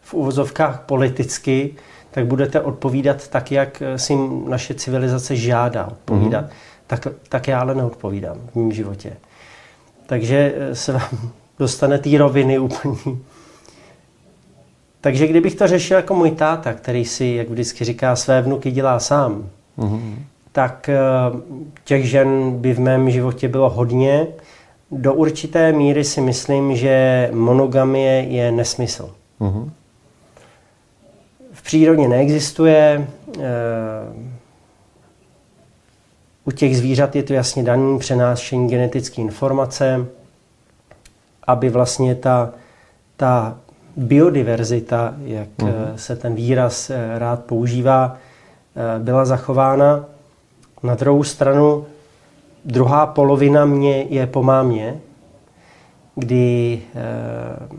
v 0.02 0.14
uvozovkách 0.14 0.82
politicky, 0.82 1.76
tak 2.12 2.26
budete 2.26 2.62
odpovídat 2.62 3.28
tak, 3.28 3.52
jak 3.52 3.84
si 3.96 4.18
naše 4.48 4.74
civilizace 4.74 5.36
žádá 5.36 5.86
odpovídat. 5.88 6.46
Mm-hmm. 6.46 6.88
Tak, 6.88 7.08
tak 7.30 7.48
já 7.48 7.60
ale 7.60 7.76
neodpovídám 7.76 8.38
v 8.52 8.56
mém 8.56 8.72
životě. 8.72 9.18
Takže 10.06 10.54
eh, 10.56 10.76
se 10.76 10.94
vám 10.94 11.32
dostane 11.60 12.00
té 12.00 12.18
roviny 12.18 12.60
úplně. 12.60 12.96
Takže 15.06 15.28
kdybych 15.28 15.56
to 15.56 15.68
řešil 15.68 15.98
jako 15.98 16.16
můj 16.16 16.32
táta, 16.32 16.74
který 16.74 17.06
si, 17.06 17.26
jak 17.26 17.50
vždycky 17.50 17.86
říká, 17.86 18.16
své 18.16 18.42
vnuky 18.42 18.72
dělá 18.72 19.00
sám, 19.00 19.50
mm-hmm. 19.78 20.16
tak 20.52 20.90
eh, 20.90 20.98
těch 21.84 22.10
žen 22.10 22.60
by 22.60 22.74
v 22.74 22.80
mém 22.80 23.10
životě 23.10 23.48
bylo 23.48 23.70
hodně. 23.70 24.28
Do 24.92 25.14
určité 25.14 25.72
míry 25.72 26.04
si 26.04 26.22
myslím, 26.22 26.76
že 26.76 27.30
monogamie 27.34 28.14
je 28.14 28.52
nesmysl. 28.52 29.16
Uh-huh. 29.42 29.70
V 31.54 31.62
přírodě 31.62 32.08
neexistuje. 32.08 33.08
Eh, 33.38 33.42
u 36.46 36.52
těch 36.52 36.78
zvířat 36.78 37.16
je 37.16 37.24
to 37.24 37.34
jasně 37.34 37.64
daný 37.64 38.00
přenášení 38.00 38.70
genetické 38.70 39.22
informace, 39.22 40.06
aby 41.48 41.70
vlastně 41.70 42.16
ta, 42.16 42.54
ta 43.18 43.58
biodiverzita, 43.98 45.14
jak 45.24 45.50
uh-huh. 45.58 45.96
se 45.96 46.16
ten 46.16 46.36
výraz 46.36 46.92
rád 47.18 47.46
používá, 47.46 48.18
byla 49.00 49.26
zachována. 49.26 50.06
Na 50.84 50.96
druhou 50.96 51.24
stranu, 51.24 51.86
druhá 52.66 53.06
polovina 53.06 53.66
mě 53.66 54.02
je 54.02 54.28
po 54.28 54.44
mámě, 54.44 55.00
kdy 56.16 56.82
eh, 56.96 57.76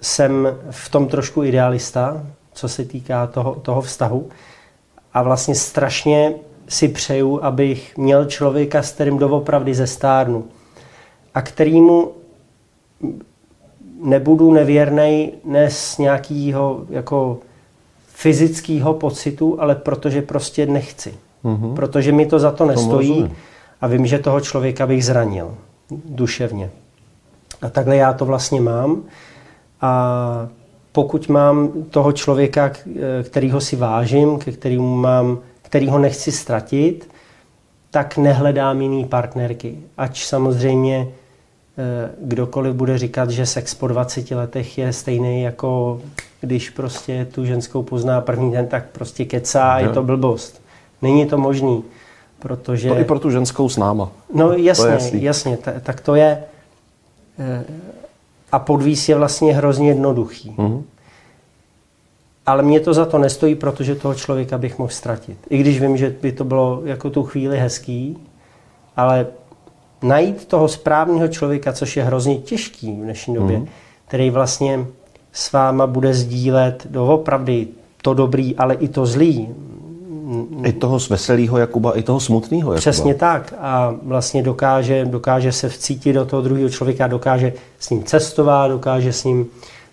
jsem 0.00 0.48
v 0.70 0.88
tom 0.88 1.06
trošku 1.06 1.44
idealista, 1.44 2.22
co 2.52 2.68
se 2.68 2.84
týká 2.84 3.26
toho, 3.26 3.54
toho 3.54 3.80
vztahu. 3.80 4.28
A 5.14 5.22
vlastně 5.22 5.54
strašně 5.54 6.34
si 6.68 6.88
přeju, 6.88 7.44
abych 7.44 7.96
měl 7.96 8.24
člověka, 8.24 8.82
s 8.82 8.92
kterým 8.92 9.18
doopravdy 9.18 9.74
zestárnu. 9.74 10.44
A 11.34 11.42
kterýmu 11.42 12.12
nebudu 14.04 14.52
nevěrnej 14.52 15.32
ne 15.44 15.70
z 15.70 15.98
nějakého 15.98 16.80
jako 16.90 17.38
fyzického 18.08 18.94
pocitu, 18.94 19.60
ale 19.60 19.74
protože 19.74 20.22
prostě 20.22 20.66
nechci. 20.66 21.14
Mm-hmm. 21.44 21.74
Protože 21.74 22.12
mi 22.12 22.26
to 22.26 22.38
za 22.38 22.50
to 22.50 22.66
nestojí 22.66 23.30
a 23.80 23.86
vím, 23.86 24.06
že 24.06 24.18
toho 24.18 24.40
člověka 24.40 24.86
bych 24.86 25.04
zranil 25.04 25.54
duševně. 26.04 26.70
A 27.62 27.68
takhle 27.68 27.96
já 27.96 28.12
to 28.12 28.24
vlastně 28.24 28.60
mám. 28.60 29.02
A 29.80 30.48
pokud 30.92 31.28
mám 31.28 31.68
toho 31.90 32.12
člověka, 32.12 32.72
kterýho 33.22 33.60
si 33.60 33.76
vážím, 33.76 34.38
ke 34.38 34.52
kterému 34.52 34.96
mám, 34.96 35.38
kterýho 35.62 35.98
nechci 35.98 36.32
ztratit, 36.32 37.10
tak 37.90 38.16
nehledám 38.16 38.80
jiný 38.80 39.04
partnerky. 39.04 39.78
Ač 39.96 40.24
samozřejmě 40.26 41.08
kdokoliv 42.20 42.74
bude 42.74 42.98
říkat, 42.98 43.30
že 43.30 43.46
sex 43.46 43.74
po 43.74 43.88
20 43.88 44.30
letech 44.30 44.78
je 44.78 44.92
stejný 44.92 45.42
jako 45.42 46.00
když 46.40 46.70
prostě 46.70 47.26
tu 47.34 47.44
ženskou 47.44 47.82
pozná 47.82 48.20
první 48.20 48.52
den, 48.52 48.66
tak 48.66 48.84
prostě 48.92 49.24
kecá 49.24 49.72
a 49.72 49.78
je 49.78 49.88
to 49.88 50.02
blbost. 50.02 50.62
Není 51.02 51.26
to 51.26 51.38
možný, 51.38 51.84
protože... 52.38 52.88
To 52.88 52.98
i 52.98 53.04
pro 53.04 53.18
tu 53.18 53.30
ženskou 53.30 53.68
s 53.68 53.76
náma. 53.76 54.10
No 54.34 54.52
jasně, 54.52 54.98
jasně, 55.12 55.56
t- 55.56 55.80
tak 55.82 56.00
to 56.00 56.14
je. 56.14 56.44
Eh, 57.38 57.64
a 58.52 58.58
podvíz 58.58 59.08
je 59.08 59.14
vlastně 59.14 59.54
hrozně 59.54 59.88
jednoduchý. 59.88 60.50
Mm-hmm. 60.50 60.82
Ale 62.46 62.62
mě 62.62 62.80
to 62.80 62.94
za 62.94 63.04
to 63.04 63.18
nestojí, 63.18 63.54
protože 63.54 63.94
toho 63.94 64.14
člověka 64.14 64.58
bych 64.58 64.78
mohl 64.78 64.92
ztratit. 64.92 65.38
I 65.50 65.58
když 65.58 65.80
vím, 65.80 65.96
že 65.96 66.14
by 66.22 66.32
to 66.32 66.44
bylo 66.44 66.82
jako 66.84 67.10
tu 67.10 67.22
chvíli 67.22 67.58
hezký, 67.58 68.18
ale 68.96 69.26
najít 70.04 70.44
toho 70.44 70.68
správného 70.68 71.28
člověka, 71.28 71.72
což 71.72 71.96
je 71.96 72.04
hrozně 72.04 72.36
těžký 72.36 72.92
v 72.92 73.04
dnešní 73.04 73.34
době, 73.34 73.58
mm-hmm. 73.58 73.68
který 74.08 74.30
vlastně 74.30 74.86
s 75.32 75.52
váma 75.52 75.86
bude 75.86 76.14
sdílet 76.14 76.86
doopravdy 76.90 77.68
to 78.02 78.14
dobrý, 78.14 78.56
ale 78.56 78.74
i 78.74 78.88
to 78.88 79.06
zlý. 79.06 79.48
I 80.64 80.72
toho 80.72 80.98
veselého 81.10 81.58
Jakuba, 81.58 81.98
i 81.98 82.02
toho 82.02 82.20
smutného 82.20 82.72
Jakuba. 82.72 82.80
Přesně 82.80 83.14
tak. 83.14 83.54
A 83.58 83.94
vlastně 84.02 84.42
dokáže, 84.42 85.04
dokáže 85.04 85.52
se 85.52 85.68
vcítit 85.68 86.14
do 86.14 86.24
toho 86.24 86.42
druhého 86.42 86.68
člověka, 86.68 87.06
dokáže 87.06 87.52
s 87.78 87.90
ním 87.90 88.04
cestovat, 88.04 88.70
dokáže 88.70 89.12
s 89.12 89.24
ním 89.24 89.46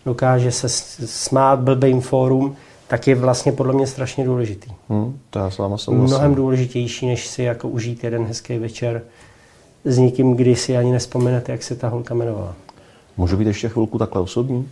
dokáže 0.06 0.52
se 0.52 0.70
smát 1.06 1.60
blbým 1.60 2.02
fórum, 2.02 2.56
tak 2.88 3.08
je 3.08 3.16
vlastně 3.16 3.52
podle 3.52 3.74
mě 3.74 3.88
strašně 3.88 4.26
důležitý. 4.26 4.72
Hmm, 4.90 5.20
to 5.30 5.40
já 5.40 5.50
s 5.50 5.58
váma 5.58 5.78
souhlasím. 5.78 6.08
Mnohem 6.08 6.36
důležitější, 6.36 7.08
než 7.08 7.28
si 7.28 7.44
jako 7.44 7.68
užít 7.70 8.04
jeden 8.04 8.26
hezký 8.26 8.58
večer 8.58 9.02
s 9.86 9.98
někým, 9.98 10.34
kdy 10.34 10.56
si 10.56 10.78
ani 10.78 10.92
nespomenete, 10.92 11.52
jak 11.52 11.64
se 11.64 11.76
ta 11.76 11.88
holka 11.88 12.14
jmenovala. 12.14 12.56
Můžu 13.18 13.38
být 13.38 13.48
ještě 13.48 13.70
chvilku 13.70 13.98
takhle 13.98 14.22
osobní? 14.22 14.70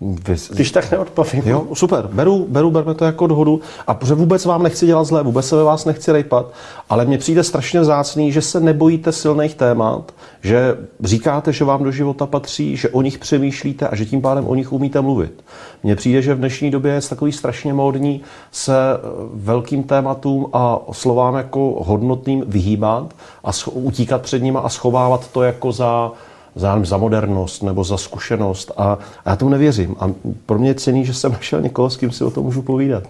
Vy... 0.00 0.36
Když 0.50 0.70
tak 0.70 0.90
neodpovím. 0.90 1.42
Jo, 1.46 1.66
super, 1.74 2.08
beru, 2.12 2.46
beru, 2.48 2.70
berme 2.70 2.94
to 2.94 3.04
jako 3.04 3.26
dohodu. 3.26 3.60
A 3.86 3.94
protože 3.94 4.14
vůbec 4.14 4.44
vám 4.44 4.62
nechci 4.62 4.86
dělat 4.86 5.04
zlé, 5.04 5.22
vůbec 5.22 5.48
se 5.48 5.56
ve 5.56 5.64
vás 5.64 5.84
nechci 5.84 6.12
rejpat, 6.12 6.52
ale 6.90 7.04
mně 7.04 7.18
přijde 7.18 7.44
strašně 7.44 7.80
vzácný, 7.80 8.32
že 8.32 8.42
se 8.42 8.60
nebojíte 8.60 9.12
silných 9.12 9.54
témat, 9.54 10.12
že 10.42 10.76
říkáte, 11.00 11.52
že 11.52 11.64
vám 11.64 11.84
do 11.84 11.90
života 11.90 12.26
patří, 12.26 12.76
že 12.76 12.88
o 12.88 13.02
nich 13.02 13.18
přemýšlíte 13.18 13.88
a 13.88 13.96
že 13.96 14.06
tím 14.06 14.22
pádem 14.22 14.46
o 14.48 14.54
nich 14.54 14.72
umíte 14.72 15.00
mluvit. 15.00 15.44
Mně 15.82 15.96
přijde, 15.96 16.22
že 16.22 16.34
v 16.34 16.38
dnešní 16.38 16.70
době 16.70 16.92
je 16.92 17.00
takový 17.00 17.32
strašně 17.32 17.74
módní 17.74 18.20
se 18.52 18.76
eh, 18.76 18.98
velkým 19.34 19.82
tématům 19.82 20.46
a 20.52 20.78
slovám 20.92 21.34
jako 21.34 21.84
hodnotným 21.86 22.44
vyhýbat 22.46 23.14
a 23.44 23.50
utíkat 23.72 24.22
před 24.22 24.42
nima 24.42 24.60
a 24.60 24.68
schovávat 24.68 25.28
to 25.28 25.42
jako 25.42 25.72
za 25.72 26.12
za, 26.56 26.84
za 26.84 26.96
modernost 26.96 27.62
nebo 27.62 27.84
za 27.84 27.96
zkušenost 27.96 28.72
a, 28.76 28.98
a 29.24 29.30
já 29.30 29.36
tomu 29.36 29.50
nevěřím. 29.50 29.96
A 30.00 30.10
pro 30.46 30.58
mě 30.58 30.70
je 30.70 30.74
cený, 30.74 31.04
že 31.04 31.14
jsem 31.14 31.32
našel 31.32 31.60
někoho, 31.60 31.90
s 31.90 31.96
kým 31.96 32.10
si 32.10 32.24
o 32.24 32.30
tom 32.30 32.44
můžu 32.44 32.62
povídat. 32.62 33.04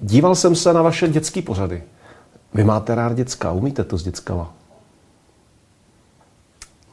Díval 0.00 0.34
jsem 0.34 0.54
se 0.54 0.72
na 0.72 0.82
vaše 0.82 1.08
dětské 1.08 1.42
pořady. 1.42 1.82
Vy 2.54 2.64
máte 2.64 2.94
rád 2.94 3.14
děcka, 3.14 3.52
umíte 3.52 3.84
to 3.84 3.98
s 3.98 4.02
dětskama? 4.02 4.54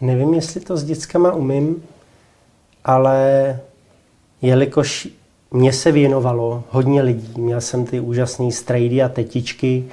Nevím, 0.02 0.34
jestli 0.34 0.62
to 0.62 0.78
s 0.78 0.84
dětskama 0.84 1.34
umím, 1.34 1.84
ale 2.86 3.60
jelikož 4.42 5.08
mě 5.52 5.74
se 5.74 5.92
věnovalo 5.92 6.64
hodně 6.70 7.02
lidí, 7.02 7.42
měl 7.42 7.62
jsem 7.62 7.86
ty 7.86 8.00
úžasné 8.00 8.52
strejdy 8.52 9.04
a 9.04 9.10
tetičky, 9.10 9.86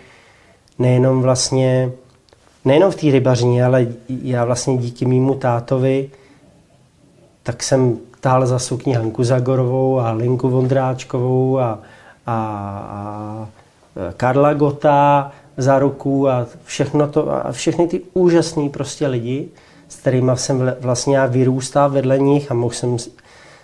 nejenom 0.79 1.23
vlastně 1.23 1.93
nejenom 2.65 2.91
v 2.91 2.97
té 2.97 3.11
rybařině, 3.11 3.65
ale 3.65 3.87
já 4.09 4.45
vlastně 4.45 4.77
díky 4.77 5.07
mýmu 5.07 5.35
tátovi, 5.35 6.11
tak 7.43 7.63
jsem 7.63 7.99
tál 8.21 8.47
za 8.47 8.59
sukni 8.59 8.95
Hanku 8.95 9.25
Zagorovou 9.25 10.01
a 10.01 10.13
Linku 10.13 10.49
Vondráčkovou 10.49 11.59
a, 11.59 11.79
a, 12.27 12.37
a 12.37 14.13
Karla 14.17 14.55
Gota 14.55 15.33
za 15.57 15.79
ruku 15.79 16.29
a 16.29 16.47
všechno 16.65 17.09
to, 17.09 17.31
a 17.33 17.53
všechny 17.53 17.89
ty 17.89 18.01
úžasný 18.15 18.69
prostě 18.69 19.07
lidi, 19.07 19.49
s 19.89 19.97
kterými 19.97 20.33
jsem 20.35 20.75
vlastně 20.81 21.17
já 21.17 21.27
vyrůstal 21.27 21.91
vedle 21.91 22.19
nich 22.19 22.51
a 22.51 22.55
mohl 22.55 22.75
jsem 22.75 22.97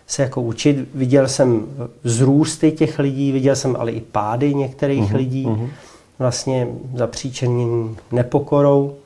se 0.07 0.23
jako 0.23 0.43
učit. 0.43 0.89
Viděl 0.95 1.29
jsem 1.29 1.67
vzrůsty 2.03 2.73
těch 2.73 2.99
lidí, 2.99 3.33
viděl 3.33 3.57
jsem 3.57 3.77
ale 3.79 3.91
i 3.91 4.01
pády 4.01 4.55
některých 4.55 5.13
uh-huh, 5.13 5.17
lidí. 5.17 5.47
Uh-huh 5.47 5.69
vlastně 6.21 6.69
zapříčením 6.95 7.97
nepokorou. 8.13 8.97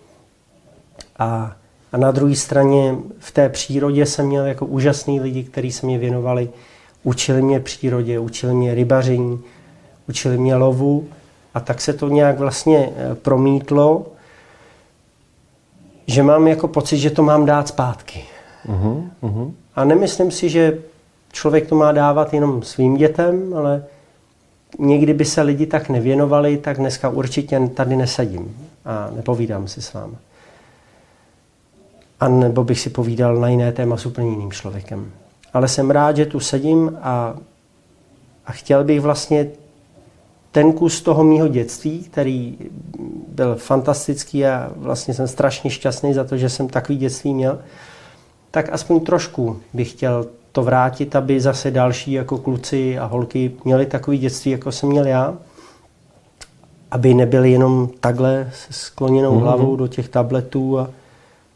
A, 1.19 1.57
a 1.93 1.97
na 1.97 2.11
druhé 2.11 2.37
straně 2.37 2.97
v 3.19 3.33
té 3.33 3.49
přírodě 3.49 4.07
jsem 4.07 4.27
měl 4.27 4.47
jako 4.47 4.67
úžasný 4.67 5.21
lidi, 5.21 5.45
kteří 5.45 5.73
se 5.73 5.87
mě 5.87 5.99
věnovali. 5.99 6.49
Učili 7.03 7.43
mě 7.43 7.61
přírodě, 7.61 8.19
učili 8.19 8.55
mě 8.55 8.75
rybaření, 8.75 9.41
učili 10.09 10.39
mě 10.39 10.57
lovu 10.57 11.09
a 11.55 11.61
tak 11.61 11.81
se 11.81 11.93
to 11.93 12.09
nějak 12.09 12.39
vlastně 12.39 12.93
eh, 12.97 13.15
promítlo, 13.15 14.07
že 16.07 16.23
mám 16.23 16.49
jako 16.49 16.69
pocit, 16.69 16.99
že 16.99 17.11
to 17.11 17.23
mám 17.23 17.47
dát 17.47 17.69
zpátky. 17.69 18.25
Uh-huh, 18.69 19.09
uh-huh. 19.23 19.53
A 19.77 19.85
nemyslím 19.85 20.31
si, 20.31 20.49
že 20.49 20.79
člověk 21.33 21.69
to 21.69 21.75
má 21.75 21.93
dávat 21.93 22.35
jenom 22.35 22.63
svým 22.63 22.97
dětem, 22.97 23.55
ale 23.57 23.85
někdy 24.79 25.15
by 25.15 25.25
se 25.25 25.43
lidi 25.43 25.67
tak 25.67 25.89
nevěnovali, 25.89 26.57
tak 26.57 26.77
dneska 26.77 27.09
určitě 27.09 27.69
tady 27.75 27.97
nesedím 27.97 28.57
a 28.85 29.11
nepovídám 29.17 29.69
si 29.69 29.83
s 29.83 29.93
vámi. 29.93 30.15
A 32.21 32.29
nebo 32.29 32.65
bych 32.65 32.81
si 32.81 32.91
povídal 32.91 33.37
na 33.37 33.49
jiné 33.49 33.73
téma 33.73 33.97
s 33.97 34.07
úplně 34.07 34.31
jiným 34.31 34.53
člověkem. 34.53 35.13
Ale 35.53 35.69
jsem 35.69 35.91
rád, 35.91 36.17
že 36.17 36.27
tu 36.27 36.41
sedím 36.41 36.99
a, 37.03 37.35
a 38.47 38.53
chtěl 38.53 38.85
bych 38.85 39.01
vlastně 39.01 39.47
ten 40.53 40.73
kus 40.73 41.03
toho 41.03 41.25
mýho 41.25 41.49
dětství, 41.49 42.03
který 42.03 42.59
byl 43.29 43.57
fantastický 43.57 44.47
a 44.47 44.73
vlastně 44.77 45.15
jsem 45.15 45.29
strašně 45.29 45.71
šťastný 45.71 46.15
za 46.15 46.25
to, 46.25 46.37
že 46.37 46.49
jsem 46.49 46.69
takový 46.69 46.99
dětství 46.99 47.35
měl, 47.35 47.59
tak 48.51 48.69
aspoň 48.73 49.01
trošku 49.01 49.61
bych 49.73 49.91
chtěl 49.91 50.27
to 50.55 50.63
vrátit, 50.63 51.17
aby 51.17 51.41
zase 51.41 51.71
další 51.71 52.13
jako 52.13 52.39
kluci 52.39 52.99
a 52.99 53.05
holky 53.05 53.53
měli 53.65 53.87
takový 53.87 54.19
dětství, 54.19 54.51
jako 54.51 54.73
jsem 54.73 54.89
měl 54.89 55.07
já. 55.07 55.35
Aby 56.91 57.15
nebyli 57.15 57.51
jenom 57.51 57.89
takhle 58.01 58.51
s 58.53 58.77
skloněnou 58.77 59.37
mm-hmm. 59.37 59.43
hlavou 59.43 59.77
do 59.77 59.87
těch 59.89 60.09
tabletů, 60.09 60.79
a, 60.79 60.91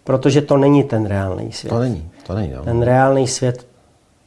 protože 0.05 0.43
to 0.43 0.57
není 0.57 0.85
ten 0.85 1.07
reálný 1.07 1.53
svět. 1.53 1.71
To 1.71 1.79
není, 1.79 2.11
to 2.27 2.35
není. 2.35 2.53
No. 2.53 2.63
Ten 2.65 2.83
reálný 2.83 3.29
svět 3.29 3.67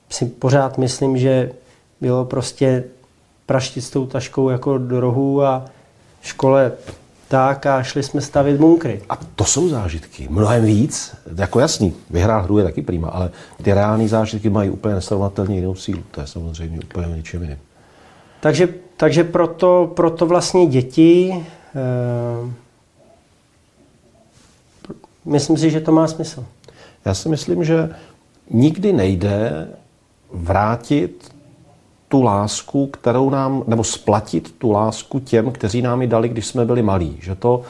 si 0.09 0.25
pořád 0.25 0.77
myslím, 0.77 1.17
že 1.17 1.51
bylo 2.01 2.25
prostě 2.25 2.83
praštit 3.45 3.83
s 3.83 3.89
tou 3.89 4.05
taškou 4.05 4.49
jako 4.49 4.77
do 4.77 4.99
rohu 4.99 5.43
a, 5.43 5.65
škole 6.21 6.71
tak 7.31 7.65
a 7.65 7.83
šli 7.83 8.03
jsme 8.03 8.21
stavit 8.21 8.57
bunkry. 8.57 9.01
A 9.09 9.15
to 9.15 9.45
jsou 9.45 9.69
zážitky. 9.69 10.27
Mnohem 10.29 10.65
víc. 10.65 11.15
Jako 11.38 11.59
jasný, 11.59 11.93
vyhrát 12.09 12.43
hru 12.43 12.57
je 12.57 12.63
taky 12.63 12.81
prima, 12.81 13.07
ale 13.07 13.31
ty 13.63 13.73
reální 13.73 14.07
zážitky 14.07 14.50
mají 14.50 14.69
úplně 14.69 14.95
nesrovnatelně 14.95 15.55
jinou 15.55 15.75
sílu. 15.75 16.03
To 16.11 16.21
je 16.21 16.27
samozřejmě 16.27 16.79
úplně 16.83 17.07
o 17.07 17.15
něčem 17.15 17.41
jiným. 17.41 17.57
Takže, 18.39 18.69
takže 18.97 19.23
proto, 19.23 19.91
proto 19.95 20.25
vlastně 20.25 20.65
děti, 20.65 21.45
eh, 21.75 22.51
myslím 25.25 25.57
si, 25.57 25.69
že 25.69 25.81
to 25.81 25.91
má 25.91 26.07
smysl. 26.07 26.45
Já 27.05 27.13
si 27.13 27.29
myslím, 27.29 27.63
že 27.63 27.89
nikdy 28.50 28.93
nejde 28.93 29.67
vrátit 30.33 31.35
tu 32.11 32.21
lásku, 32.21 32.87
kterou 32.87 33.29
nám, 33.29 33.63
nebo 33.67 33.83
splatit 33.83 34.55
tu 34.57 34.71
lásku 34.71 35.19
těm, 35.19 35.51
kteří 35.51 35.81
nám 35.81 36.01
ji 36.01 36.07
dali, 36.07 36.29
když 36.29 36.47
jsme 36.47 36.65
byli 36.65 36.81
malí. 36.81 37.17
Že 37.21 37.35
to, 37.35 37.61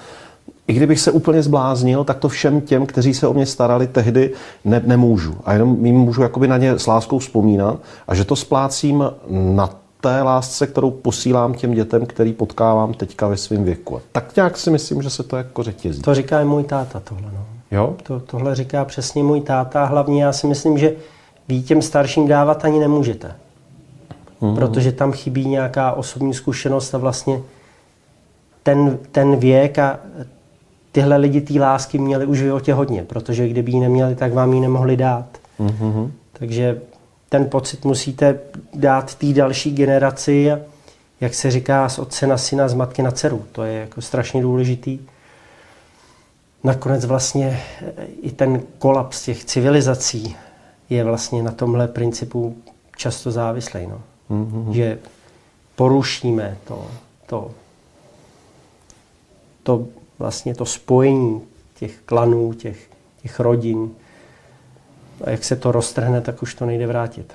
i 0.68 0.74
kdybych 0.74 1.00
se 1.00 1.12
úplně 1.12 1.44
zbláznil, 1.44 2.04
tak 2.04 2.18
to 2.18 2.30
všem 2.30 2.62
těm, 2.62 2.86
kteří 2.86 3.14
se 3.14 3.28
o 3.28 3.34
mě 3.34 3.46
starali 3.46 3.88
tehdy, 3.88 4.34
ne, 4.66 4.82
nemůžu. 4.86 5.38
A 5.46 5.54
jenom 5.54 5.86
jim 5.86 5.96
můžu 5.96 6.22
jakoby 6.22 6.48
na 6.48 6.58
ně 6.58 6.80
s 6.80 6.88
láskou 6.88 7.20
vzpomínat 7.20 7.80
a 8.08 8.16
že 8.16 8.26
to 8.26 8.36
splácím 8.36 9.04
na 9.30 9.70
té 10.02 10.22
lásce, 10.22 10.68
kterou 10.68 10.92
posílám 10.92 11.54
těm 11.54 11.74
dětem, 11.74 12.06
který 12.06 12.34
potkávám 12.34 12.94
teďka 12.94 13.28
ve 13.28 13.38
svém 13.38 13.64
věku. 13.64 13.98
A 13.98 14.02
tak 14.12 14.36
nějak 14.36 14.58
si 14.58 14.70
myslím, 14.72 15.02
že 15.02 15.10
se 15.10 15.24
to 15.24 15.38
jako 15.38 15.64
řetězí. 15.64 16.02
To 16.02 16.16
říká 16.16 16.42
i 16.42 16.46
můj 16.46 16.64
táta 16.64 17.00
tohle. 17.00 17.32
No. 17.34 17.46
Jo? 17.72 17.96
To, 18.04 18.20
tohle 18.20 18.56
říká 18.56 18.86
přesně 18.86 19.24
můj 19.24 19.42
táta. 19.42 19.86
Hlavně 19.86 20.24
já 20.24 20.34
si 20.34 20.48
myslím, 20.48 20.78
že 20.78 20.94
vy 21.48 21.62
těm 21.62 21.82
starším 21.82 22.28
dávat 22.28 22.66
ani 22.66 22.80
nemůžete. 22.80 23.36
Mm. 24.42 24.56
Protože 24.56 24.92
tam 24.92 25.12
chybí 25.12 25.48
nějaká 25.48 25.92
osobní 25.92 26.34
zkušenost 26.34 26.96
a 26.96 26.98
vlastně 26.98 27.42
ten, 28.64 29.00
ten 29.12 29.36
věk 29.36 29.80
a 29.80 30.00
tyhle 30.92 31.18
lidi 31.18 31.42
té 31.42 31.60
lásky 31.60 31.98
měli 31.98 32.26
už 32.26 32.38
v 32.40 32.44
životě 32.44 32.74
hodně, 32.74 33.04
protože 33.04 33.48
kdyby 33.48 33.72
ji 33.72 33.80
neměli, 33.80 34.16
tak 34.16 34.34
vám 34.34 34.54
ji 34.54 34.60
nemohli 34.60 34.98
dát. 34.98 35.26
Mm-hmm. 35.60 36.12
Takže 36.34 36.82
ten 37.30 37.46
pocit 37.46 37.86
musíte 37.86 38.40
dát 38.74 39.16
té 39.16 39.34
další 39.34 39.72
generaci, 39.76 40.52
jak 41.22 41.34
se 41.34 41.52
říká, 41.52 41.90
z 41.90 42.00
otce 42.00 42.28
na 42.28 42.38
syna, 42.38 42.68
z 42.68 42.74
matky 42.74 43.02
na 43.02 43.12
dceru. 43.12 43.46
To 43.52 43.64
je 43.64 43.74
jako 43.74 44.02
strašně 44.02 44.42
důležitý. 44.42 45.00
Nakonec 46.64 47.06
vlastně 47.06 47.62
i 48.22 48.32
ten 48.32 48.62
kolaps 48.80 49.24
těch 49.24 49.46
civilizací 49.46 50.36
je 50.90 51.04
vlastně 51.04 51.44
na 51.44 51.52
tomhle 51.52 51.88
principu 51.88 52.56
často 52.98 53.32
závislý. 53.32 53.88
No. 53.88 54.02
Mm-hmm. 54.32 54.72
Že 54.72 55.00
porušíme 55.76 56.58
to, 56.68 56.88
to, 57.26 57.52
to 59.64 59.86
vlastně 60.20 60.56
to 60.56 60.66
spojení 60.66 61.42
těch 61.76 62.00
klanů, 62.06 62.54
těch, 62.54 62.90
těch 63.22 63.40
rodin. 63.40 63.92
A 65.24 65.30
jak 65.30 65.44
se 65.44 65.56
to 65.56 65.72
roztrhne, 65.72 66.22
tak 66.22 66.42
už 66.42 66.56
to 66.56 66.66
nejde 66.66 66.88
vrátit. 66.88 67.34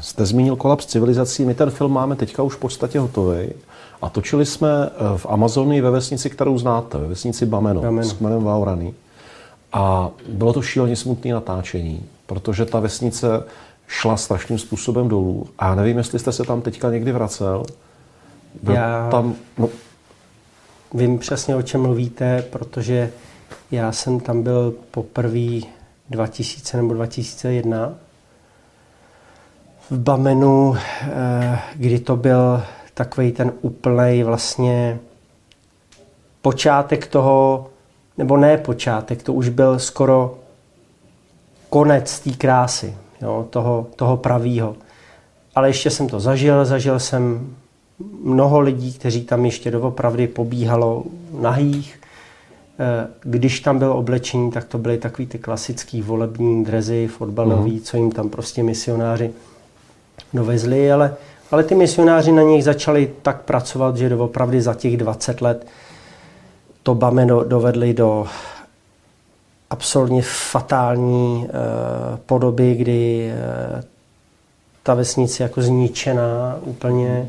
Jste 0.00 0.26
zmínil 0.26 0.56
kolaps 0.56 0.86
civilizací. 0.86 1.44
My 1.44 1.54
ten 1.54 1.70
film 1.70 1.92
máme 1.92 2.16
teďka 2.16 2.42
už 2.42 2.54
v 2.54 2.58
podstatě 2.58 2.98
hotový. 2.98 3.48
A 4.02 4.08
točili 4.08 4.46
jsme 4.46 4.68
eh, 4.86 5.18
v 5.18 5.26
Amazonii 5.26 5.80
ve 5.80 5.90
vesnici, 5.90 6.30
kterou 6.30 6.58
znáte, 6.58 6.98
ve 6.98 7.06
vesnici 7.06 7.46
Bameno, 7.46 7.82
Bameno. 7.82 8.08
s 8.08 8.12
kmenem 8.12 8.44
Vaurany. 8.44 8.94
A 9.72 10.10
bylo 10.28 10.52
to 10.52 10.62
šíleně 10.62 10.96
smutné 10.96 11.32
natáčení, 11.32 12.04
protože 12.26 12.64
ta 12.64 12.80
vesnice 12.80 13.44
šla 13.88 14.16
strašným 14.16 14.58
způsobem 14.58 15.08
dolů. 15.08 15.46
A 15.58 15.68
já 15.68 15.74
nevím, 15.74 15.98
jestli 15.98 16.18
jste 16.18 16.32
se 16.32 16.44
tam 16.44 16.62
teďka 16.62 16.90
někdy 16.90 17.12
vracel. 17.12 17.62
Byl 18.62 18.74
já 18.74 19.08
tam, 19.10 19.34
no. 19.58 19.68
vím 20.94 21.18
přesně, 21.18 21.56
o 21.56 21.62
čem 21.62 21.82
mluvíte, 21.82 22.42
protože 22.50 23.12
já 23.70 23.92
jsem 23.92 24.20
tam 24.20 24.42
byl 24.42 24.74
poprvé 24.90 25.60
2000 26.10 26.76
nebo 26.76 26.94
2001 26.94 27.94
v 29.90 29.98
Bamenu, 29.98 30.76
eh, 30.76 31.58
kdy 31.74 31.98
to 31.98 32.16
byl 32.16 32.62
takový 32.94 33.32
ten 33.32 33.52
úplný 33.60 34.22
vlastně 34.22 34.98
počátek 36.42 37.06
toho, 37.06 37.66
nebo 38.18 38.36
ne 38.36 38.56
počátek, 38.56 39.22
to 39.22 39.32
už 39.32 39.48
byl 39.48 39.78
skoro 39.78 40.38
konec 41.70 42.20
té 42.20 42.30
krásy 42.30 42.94
jo, 43.22 43.46
toho, 43.50 43.86
toho 43.96 44.16
pravýho. 44.16 44.76
Ale 45.54 45.68
ještě 45.68 45.90
jsem 45.90 46.08
to 46.08 46.20
zažil, 46.20 46.64
zažil 46.64 46.98
jsem 46.98 47.54
mnoho 48.22 48.60
lidí, 48.60 48.92
kteří 48.92 49.24
tam 49.24 49.44
ještě 49.44 49.70
doopravdy 49.70 50.26
pobíhalo 50.26 51.04
nahých. 51.40 52.00
Eh, 52.80 53.06
když 53.22 53.60
tam 53.60 53.78
bylo 53.78 53.96
oblečení, 53.96 54.50
tak 54.50 54.64
to 54.64 54.78
byly 54.78 54.98
takový 54.98 55.26
ty 55.26 55.38
klasický 55.38 56.02
volební 56.02 56.64
drezy, 56.64 57.06
fotbalový, 57.06 57.72
mm. 57.72 57.80
co 57.80 57.96
jim 57.96 58.10
tam 58.10 58.28
prostě 58.28 58.62
misionáři 58.62 59.30
dovezli, 60.34 60.92
ale, 60.92 61.14
ale 61.50 61.64
ty 61.64 61.74
misionáři 61.74 62.32
na 62.32 62.42
nich 62.42 62.64
začali 62.64 63.10
tak 63.22 63.42
pracovat, 63.42 63.96
že 63.96 64.08
doopravdy 64.08 64.62
za 64.62 64.74
těch 64.74 64.96
20 64.96 65.40
let 65.40 65.66
to 66.82 66.94
Bame 66.94 67.26
dovedli 67.26 67.94
do 67.94 68.26
absolutně 69.70 70.22
fatální 70.22 71.46
uh, 71.48 72.16
podoby, 72.26 72.74
kdy 72.74 73.32
uh, 73.74 73.80
ta 74.82 74.94
vesnice 74.94 75.42
jako 75.42 75.62
zničená 75.62 76.56
úplně. 76.60 77.28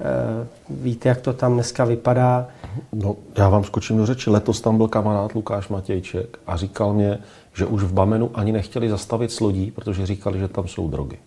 Uh, 0.00 0.46
víte, 0.82 1.08
jak 1.08 1.20
to 1.20 1.32
tam 1.32 1.54
dneska 1.54 1.84
vypadá? 1.84 2.46
No, 2.92 3.16
já 3.38 3.48
vám 3.48 3.64
skočím 3.64 3.96
do 3.96 4.06
řeči. 4.06 4.30
Letos 4.30 4.60
tam 4.60 4.76
byl 4.76 4.88
kamarád 4.88 5.34
Lukáš 5.34 5.68
Matějček 5.68 6.38
a 6.46 6.56
říkal 6.56 6.92
mě, 6.92 7.18
že 7.54 7.66
už 7.66 7.82
v 7.82 7.92
Bamenu 7.92 8.30
ani 8.34 8.52
nechtěli 8.52 8.90
zastavit 8.90 9.32
s 9.32 9.40
lodí, 9.40 9.70
protože 9.70 10.06
říkali, 10.06 10.38
že 10.38 10.48
tam 10.48 10.68
jsou 10.68 10.88
drogy. 10.88 11.18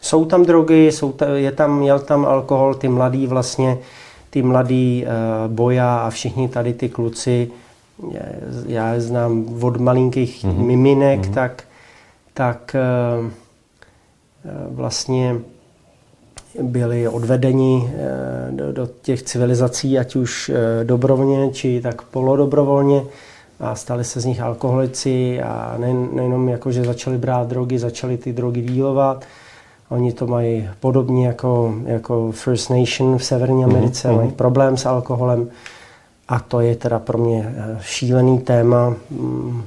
Jsou 0.00 0.24
tam 0.24 0.44
drogy, 0.44 0.86
jsou 0.86 1.12
ta, 1.12 1.26
je 1.26 1.52
tam, 1.52 1.82
jel 1.82 1.98
tam 1.98 2.24
alkohol, 2.24 2.74
ty 2.74 2.88
mladý 2.88 3.26
vlastně, 3.26 3.78
ty 4.30 4.42
mladý 4.42 5.06
uh, 5.06 5.52
boja 5.52 5.96
a 5.96 6.10
všichni 6.10 6.48
tady 6.48 6.72
ty 6.72 6.88
kluci, 6.88 7.50
já 8.66 8.92
je 8.92 9.00
znám 9.00 9.62
od 9.62 9.76
malinkých 9.76 10.44
mm-hmm. 10.44 10.58
miminek, 10.58 11.20
mm-hmm. 11.20 11.34
tak, 11.34 11.64
tak 12.34 12.76
uh, 13.20 13.30
vlastně 14.70 15.36
byli 16.62 17.08
odvedeni 17.08 17.76
uh, 17.76 18.56
do, 18.56 18.72
do 18.72 18.88
těch 19.02 19.22
civilizací, 19.22 19.98
ať 19.98 20.16
už 20.16 20.50
dobrovolně, 20.84 21.52
či 21.52 21.80
tak 21.80 22.02
polodobrovolně 22.02 23.02
a 23.60 23.74
stali 23.74 24.04
se 24.04 24.20
z 24.20 24.24
nich 24.24 24.40
alkoholici 24.40 25.42
a 25.42 25.74
nejenom 26.12 26.48
jako, 26.48 26.72
že 26.72 26.84
začali 26.84 27.18
brát 27.18 27.48
drogy, 27.48 27.78
začali 27.78 28.16
ty 28.16 28.32
drogy 28.32 28.62
dílovat, 28.62 29.24
Oni 29.88 30.12
to 30.12 30.26
mají 30.26 30.68
podobně 30.80 31.26
jako, 31.26 31.74
jako 31.84 32.32
First 32.32 32.70
Nation 32.70 33.18
v 33.18 33.24
Severní 33.24 33.64
mhm, 33.64 33.70
Americe, 33.70 34.08
mm-hmm. 34.08 34.16
mají 34.16 34.32
problém 34.32 34.76
s 34.76 34.86
alkoholem 34.86 35.48
a 36.28 36.40
to 36.40 36.60
je 36.60 36.76
teda 36.76 36.98
pro 36.98 37.18
mě 37.18 37.54
eh, 37.56 37.78
šílený 37.80 38.38
téma. 38.38 38.96
Mm, 39.10 39.62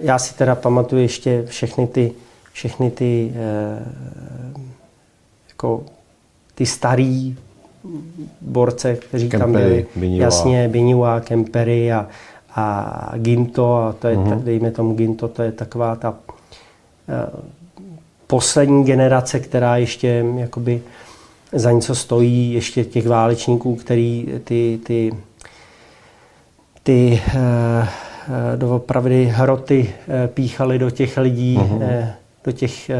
já 0.00 0.18
si 0.18 0.34
teda 0.34 0.54
pamatuju 0.54 1.02
ještě 1.02 1.44
všechny 1.46 1.86
ty, 1.86 2.12
všechny 2.52 2.90
ty 2.90 3.32
eh, 3.34 3.84
jako 5.48 5.84
ty 6.54 6.66
starý 6.66 7.36
borce, 8.40 8.94
kteří 8.94 9.28
Kempery, 9.28 9.52
tam 9.52 9.62
byli. 9.62 9.86
Biniwa. 9.96 10.24
Jasně, 10.24 10.68
Biniwa, 10.68 11.20
Kempery 11.20 11.92
a, 11.92 12.06
a 12.54 13.12
Ginto, 13.16 13.76
a 13.76 13.92
to 13.92 14.08
je, 14.08 14.16
mm-hmm. 14.16 14.42
dejme 14.42 14.70
tomu 14.70 14.94
Ginto, 14.94 15.28
to 15.28 15.42
je 15.42 15.52
taková 15.52 15.96
ta 15.96 16.10
uh, 16.10 16.16
poslední 18.26 18.84
generace, 18.84 19.40
která 19.40 19.76
ještě 19.76 20.24
jakoby 20.36 20.82
za 21.52 21.72
něco 21.72 21.94
stojí, 21.94 22.52
ještě 22.52 22.84
těch 22.84 23.08
válečníků, 23.08 23.76
který 23.76 24.26
ty, 24.44 24.80
ty, 24.84 25.12
ty 26.86 27.22
uh, 27.34 27.84
doopravdy 28.56 29.24
hroty 29.24 29.94
uh, 30.08 30.14
píchali 30.26 30.78
do 30.78 30.90
těch 30.90 31.16
lidí, 31.16 31.58
uh, 31.62 31.82
do 32.44 32.52
těch 32.52 32.90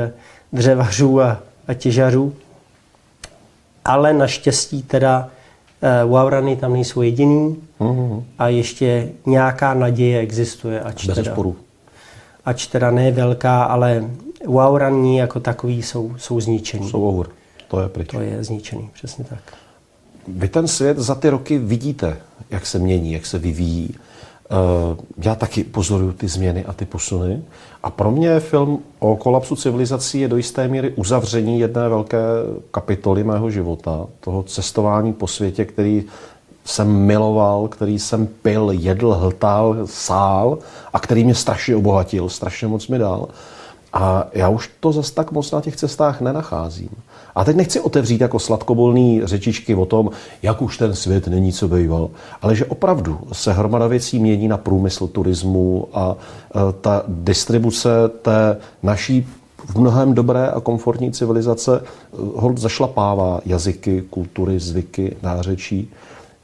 dřevařů 0.53 1.20
a, 1.20 1.38
a 1.68 1.75
těžařů. 1.75 2.35
Ale 3.85 4.12
naštěstí 4.12 4.83
teda 4.83 5.29
Waurany 6.07 6.57
tam 6.57 6.72
nejsou 6.72 7.03
jediný 7.03 7.57
uh-huh. 7.81 8.22
a 8.38 8.49
ještě 8.49 9.09
nějaká 9.27 9.75
naděje 9.75 10.20
existuje. 10.20 10.81
Ač 10.81 11.07
Bez 11.07 11.14
teda, 11.14 11.33
sporu. 11.33 11.57
Ač 12.44 12.66
teda 12.66 12.90
ne 12.90 13.11
velká, 13.11 13.64
ale 13.64 14.05
Wauraní 14.46 15.16
jako 15.16 15.40
takový 15.40 15.83
jsou, 15.83 16.14
jsou 16.18 16.40
zničený. 16.40 16.90
Jsou 16.90 17.03
ohur. 17.03 17.31
To 17.68 17.81
je 17.81 17.88
pryč. 17.88 18.09
To 18.09 18.20
je 18.20 18.44
zničený, 18.44 18.90
přesně 18.92 19.25
tak. 19.25 19.38
Vy 20.29 20.49
ten 20.49 20.69
svět 20.69 20.99
za 20.99 21.15
ty 21.15 21.31
roky 21.31 21.59
vidíte, 21.59 22.17
jak 22.51 22.67
se 22.67 22.79
mění, 22.79 23.12
jak 23.12 23.27
se 23.27 23.39
vyvíjí. 23.39 23.95
Eh, 24.51 24.97
já 25.25 25.35
taky 25.35 25.65
pozoruju 25.65 26.12
ty 26.12 26.29
změny 26.29 26.65
a 26.65 26.73
ty 26.73 26.85
posuny. 26.85 27.43
A 27.83 27.91
pro 27.91 28.11
mě 28.11 28.41
film 28.41 28.79
o 28.99 29.17
kolapsu 29.17 29.57
civilizací 29.57 30.21
je 30.21 30.29
do 30.29 30.37
jisté 30.37 30.69
míry 30.69 30.93
uzavření 30.97 31.61
jedné 31.61 31.89
velké 31.89 32.19
kapitoly 32.71 33.25
mého 33.25 33.51
života, 33.51 34.07
toho 34.21 34.43
cestování 34.43 35.12
po 35.12 35.27
světě, 35.27 35.65
který 35.65 36.05
jsem 36.65 36.89
miloval, 36.89 37.69
který 37.69 37.99
jsem 37.99 38.27
pil, 38.27 38.71
jedl, 38.71 39.12
hltal, 39.12 39.77
sál 39.85 40.59
a 40.93 41.01
který 41.01 41.25
mě 41.25 41.35
strašně 41.35 41.77
obohatil, 41.77 42.29
strašně 42.29 42.69
moc 42.69 42.89
mi 42.89 42.99
dal. 42.99 43.29
A 43.93 44.27
já 44.33 44.49
už 44.49 44.71
to 44.81 44.93
zase 44.93 45.15
tak 45.15 45.33
moc 45.33 45.51
na 45.51 45.61
těch 45.61 45.77
cestách 45.77 46.21
nenacházím. 46.21 46.91
A 47.37 47.44
teď 47.44 47.57
nechci 47.57 47.81
otevřít 47.81 48.20
jako 48.20 48.38
sladkobolný 48.38 49.20
řečičky 49.25 49.75
o 49.75 49.87
tom, 49.87 50.11
jak 50.42 50.62
už 50.62 50.79
ten 50.79 50.94
svět 50.94 51.29
není, 51.29 51.53
co 51.53 51.68
býval, 51.68 52.11
ale 52.42 52.57
že 52.57 52.64
opravdu 52.64 53.18
se 53.33 53.53
hromada 53.53 53.87
věcí 53.87 54.18
mění 54.18 54.49
na 54.49 54.57
průmysl 54.57 55.07
turismu 55.07 55.88
a 55.92 56.16
e, 56.16 56.72
ta 56.81 57.03
distribuce 57.09 57.90
té 58.22 58.57
naší 58.83 59.27
v 59.66 59.77
mnohem 59.77 60.14
dobré 60.14 60.49
a 60.49 60.61
komfortní 60.61 61.12
civilizace 61.12 61.81
e, 61.81 61.83
hold 62.16 62.59
zašlapává 62.59 63.40
jazyky, 63.44 64.03
kultury, 64.11 64.61
zvyky, 64.61 65.16
nářečí. 65.22 65.90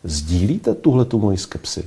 Sdílíte 0.04 0.74
tuhle 0.74 1.04
tu 1.04 1.18
moji 1.18 1.38
skepsi? 1.38 1.84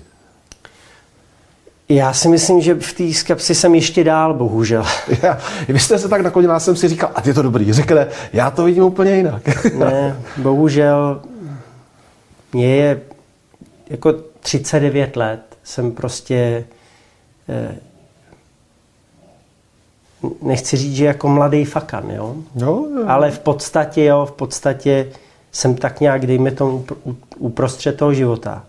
Já 1.90 2.14
si 2.14 2.30
myslím, 2.30 2.62
že 2.62 2.76
v 2.76 2.94
té 2.94 3.14
skepsi 3.14 3.56
jsem 3.56 3.76
ještě 3.76 4.04
dál, 4.04 4.34
bohužel. 4.34 4.84
Já, 5.24 5.38
vy 5.68 5.80
jste 5.80 6.00
se 6.00 6.10
tak 6.10 6.22
já 6.42 6.60
jsem 6.60 6.76
si 6.76 6.88
říkal, 6.88 7.12
a 7.16 7.22
je 7.26 7.34
to 7.34 7.42
dobrý, 7.42 7.74
řekne, 7.74 8.08
já 8.34 8.52
to 8.52 8.64
vidím 8.64 8.84
úplně 8.84 9.16
jinak. 9.16 9.66
ne, 9.74 10.20
bohužel 10.38 11.22
mě 12.54 12.76
je 12.76 13.02
jako 13.90 14.14
39 14.40 15.16
let, 15.16 15.42
jsem 15.64 15.92
prostě 15.92 16.66
eh, 17.50 17.76
nechci 20.42 20.78
říct, 20.78 20.96
že 20.96 21.06
jako 21.06 21.28
mladý 21.28 21.66
fakan, 21.66 22.10
jo? 22.10 22.36
Jo, 22.56 22.88
jo. 22.96 23.04
Ale 23.08 23.32
v 23.32 23.40
podstatě, 23.40 24.04
jo, 24.04 24.26
v 24.26 24.32
podstatě 24.32 25.12
jsem 25.52 25.76
tak 25.76 26.00
nějak, 26.00 26.28
dejme 26.28 26.52
tomu, 26.52 26.86
uprostřed 27.38 27.98
toho 27.98 28.14
života. 28.14 28.64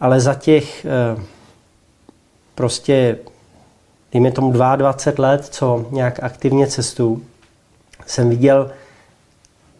Ale 0.00 0.20
za 0.20 0.34
těch 0.34 0.84
eh, 0.84 1.22
prostě, 2.54 3.18
dejme 4.12 4.32
tomu 4.32 4.52
22 4.52 5.28
let, 5.28 5.46
co 5.46 5.86
nějak 5.90 6.22
aktivně 6.22 6.66
cestu, 6.66 7.22
jsem 8.06 8.30
viděl 8.30 8.70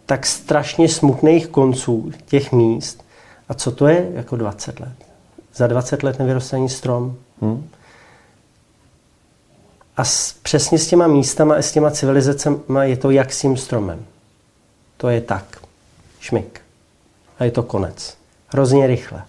tak 0.07 0.27
strašně 0.27 0.89
smutných 0.89 1.47
konců 1.47 2.13
těch 2.27 2.53
míst. 2.53 3.05
A 3.49 3.55
co 3.55 3.73
to 3.73 3.87
je 3.87 4.11
jako 4.15 4.37
20 4.37 4.81
let? 4.81 4.93
Za 5.55 5.67
20 5.67 6.03
let 6.03 6.19
nevyroste 6.19 6.57
ani 6.57 6.69
strom. 6.69 7.17
Hmm. 7.41 7.71
A 9.97 10.05
s, 10.05 10.33
přesně 10.43 10.79
s 10.79 10.89
těma 10.89 11.07
místama 11.07 11.55
a 11.55 11.63
s 11.63 11.73
těma 11.73 11.91
civilizacemi 11.91 12.57
je 12.81 12.97
to 12.97 13.11
jak 13.11 13.33
s 13.33 13.41
tím 13.41 13.57
stromem. 13.57 14.05
To 14.97 15.09
je 15.09 15.21
tak. 15.21 15.59
Šmik. 16.21 16.61
A 17.39 17.45
je 17.45 17.51
to 17.51 17.63
konec. 17.63 18.17
Hrozně 18.49 18.87
rychle. 18.87 19.23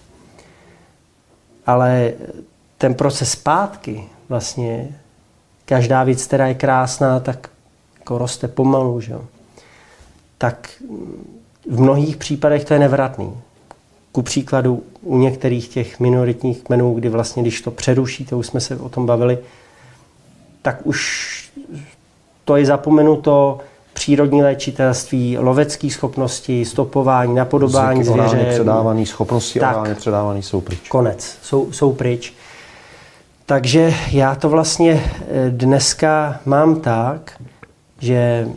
Ale 1.66 2.14
ten 2.78 2.94
proces 2.94 3.32
zpátky, 3.32 4.04
vlastně 4.30 4.90
každá 5.66 6.04
věc, 6.04 6.26
která 6.26 6.48
je 6.48 6.54
krásná, 6.54 7.20
tak 7.20 7.50
jako 8.00 8.18
roste 8.18 8.48
pomalu, 8.48 9.02
že? 9.02 9.16
tak 10.38 10.70
v 11.70 11.80
mnohých 11.80 12.18
případech 12.18 12.66
to 12.66 12.74
je 12.74 12.80
nevratný. 12.80 13.34
Ku 14.12 14.22
příkladu 14.22 14.84
u 15.02 15.18
některých 15.18 15.68
těch 15.68 16.00
minoritních 16.00 16.64
kmenů, 16.64 16.94
kdy 16.94 17.10
vlastně, 17.10 17.42
když 17.42 17.62
to 17.62 17.72
přeruší, 17.72 18.26
to 18.26 18.38
už 18.38 18.48
jsme 18.48 18.62
se 18.62 18.78
o 18.78 18.90
tom 18.90 19.06
bavili, 19.06 19.38
tak 20.62 20.80
už 20.84 21.36
to 22.46 22.56
je 22.56 22.66
zapomenuto, 22.66 23.60
přírodní 23.94 24.44
léčitelství, 24.44 25.38
lovecké 25.38 25.90
schopnosti, 25.90 26.66
stopování, 26.66 27.36
napodobání 27.36 28.04
zvěře. 28.04 28.48
předávaný, 28.52 29.06
schopnosti 29.06 29.60
tak, 29.60 29.98
předávaný 29.98 30.44
jsou 30.44 30.62
pryč. 30.62 30.90
Konec, 30.90 31.38
jsou, 31.42 31.72
jsou 31.72 31.94
pryč. 31.94 32.34
Takže 33.46 33.94
já 34.12 34.36
to 34.36 34.50
vlastně 34.50 35.04
eh, 35.04 35.50
dneska 35.50 36.40
mám 36.46 36.82
tak, 36.82 37.42
že 38.00 38.48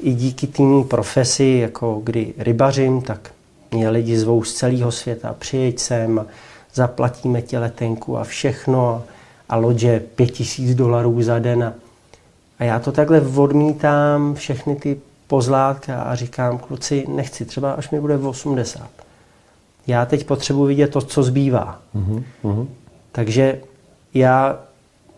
i 0.00 0.14
díky 0.14 0.46
té 0.46 0.62
profesi, 0.88 1.58
jako 1.62 2.00
kdy 2.04 2.34
rybařím, 2.38 3.02
tak 3.02 3.30
mě 3.70 3.88
lidi 3.88 4.18
zvou 4.18 4.44
z 4.44 4.54
celého 4.54 4.92
světa, 4.92 5.36
přijeď 5.38 5.78
sem, 5.78 6.26
zaplatíme 6.74 7.42
tě 7.42 7.58
letenku 7.58 8.18
a 8.18 8.24
všechno 8.24 9.02
a 9.48 9.56
lodže 9.56 10.00
pět 10.00 10.30
tisíc 10.30 10.74
dolarů 10.74 11.22
za 11.22 11.38
den. 11.38 11.64
A, 11.64 11.72
a 12.58 12.64
já 12.64 12.78
to 12.78 12.92
takhle 12.92 13.20
odmítám, 13.20 14.34
všechny 14.34 14.76
ty 14.76 15.00
pozlátka 15.26 16.02
a 16.02 16.14
říkám, 16.14 16.58
kluci, 16.58 17.04
nechci, 17.08 17.44
třeba 17.44 17.72
až 17.72 17.90
mi 17.90 18.00
bude 18.00 18.18
80. 18.18 18.88
Já 19.86 20.06
teď 20.06 20.26
potřebuji 20.26 20.66
vidět 20.66 20.88
to, 20.88 21.00
co 21.00 21.22
zbývá. 21.22 21.78
Uh-huh. 21.96 22.66
Takže 23.12 23.60
já, 24.14 24.58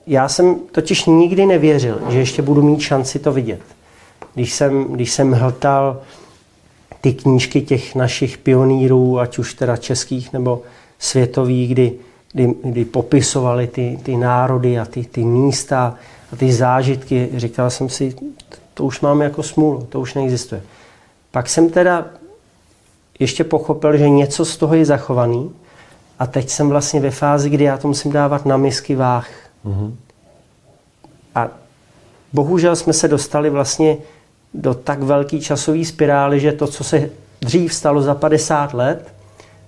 já 0.07 0.29
jsem 0.29 0.55
totiž 0.73 1.05
nikdy 1.07 1.47
nevěřil, 1.47 2.01
že 2.11 2.19
ještě 2.19 2.43
budu 2.43 2.63
mít 2.63 2.81
šanci 2.81 3.19
to 3.19 3.33
vidět. 3.33 3.61
Když 4.35 4.55
jsem, 4.55 4.85
když 4.85 5.13
jsem 5.13 5.33
hltal 5.33 6.01
ty 7.01 7.13
knížky 7.13 7.61
těch 7.61 7.95
našich 7.95 8.39
pionýrů, 8.39 9.19
ať 9.19 9.39
už 9.39 9.55
teda 9.55 9.77
českých 9.77 10.33
nebo 10.33 10.63
světových, 10.99 11.71
kdy, 11.71 11.93
kdy, 12.33 12.55
kdy 12.65 12.85
popisovali 12.85 13.67
ty, 13.67 13.99
ty 14.03 14.17
národy 14.17 14.79
a 14.79 14.85
ty, 14.85 15.05
ty 15.05 15.25
místa 15.25 15.95
a 16.33 16.37
ty 16.37 16.53
zážitky, 16.53 17.29
říkal 17.37 17.71
jsem 17.71 17.89
si, 17.89 18.15
to 18.75 18.85
už 18.85 19.01
máme 19.01 19.25
jako 19.25 19.43
smůlu, 19.43 19.87
to 19.89 20.01
už 20.01 20.15
neexistuje. 20.15 20.63
Pak 21.31 21.49
jsem 21.49 21.71
teda 21.71 22.07
ještě 23.19 23.45
pochopil, 23.45 23.97
že 23.97 24.09
něco 24.09 24.45
z 24.45 24.57
toho 24.57 24.75
je 24.75 24.85
zachovaný 24.85 25.51
a 26.21 26.27
teď 26.27 26.51
jsem 26.51 26.69
vlastně 26.69 27.01
ve 27.01 27.11
fázi, 27.11 27.51
kdy 27.51 27.65
já 27.65 27.79
to 27.79 27.89
musím 27.89 28.13
dávat 28.13 28.47
na 28.47 28.57
misky 28.57 28.95
váh. 28.95 29.29
Mm-hmm. 29.67 29.93
A 31.35 31.49
bohužel 32.33 32.77
jsme 32.77 32.93
se 32.93 33.09
dostali 33.09 33.51
vlastně 33.51 33.97
do 34.55 34.75
tak 34.75 35.03
velké 35.03 35.39
časové 35.39 35.85
spirály, 35.85 36.41
že 36.41 36.53
to, 36.53 36.67
co 36.67 36.85
se 36.85 37.11
dřív 37.41 37.75
stalo 37.75 38.03
za 38.03 38.15
50 38.15 38.75
let, 38.75 39.15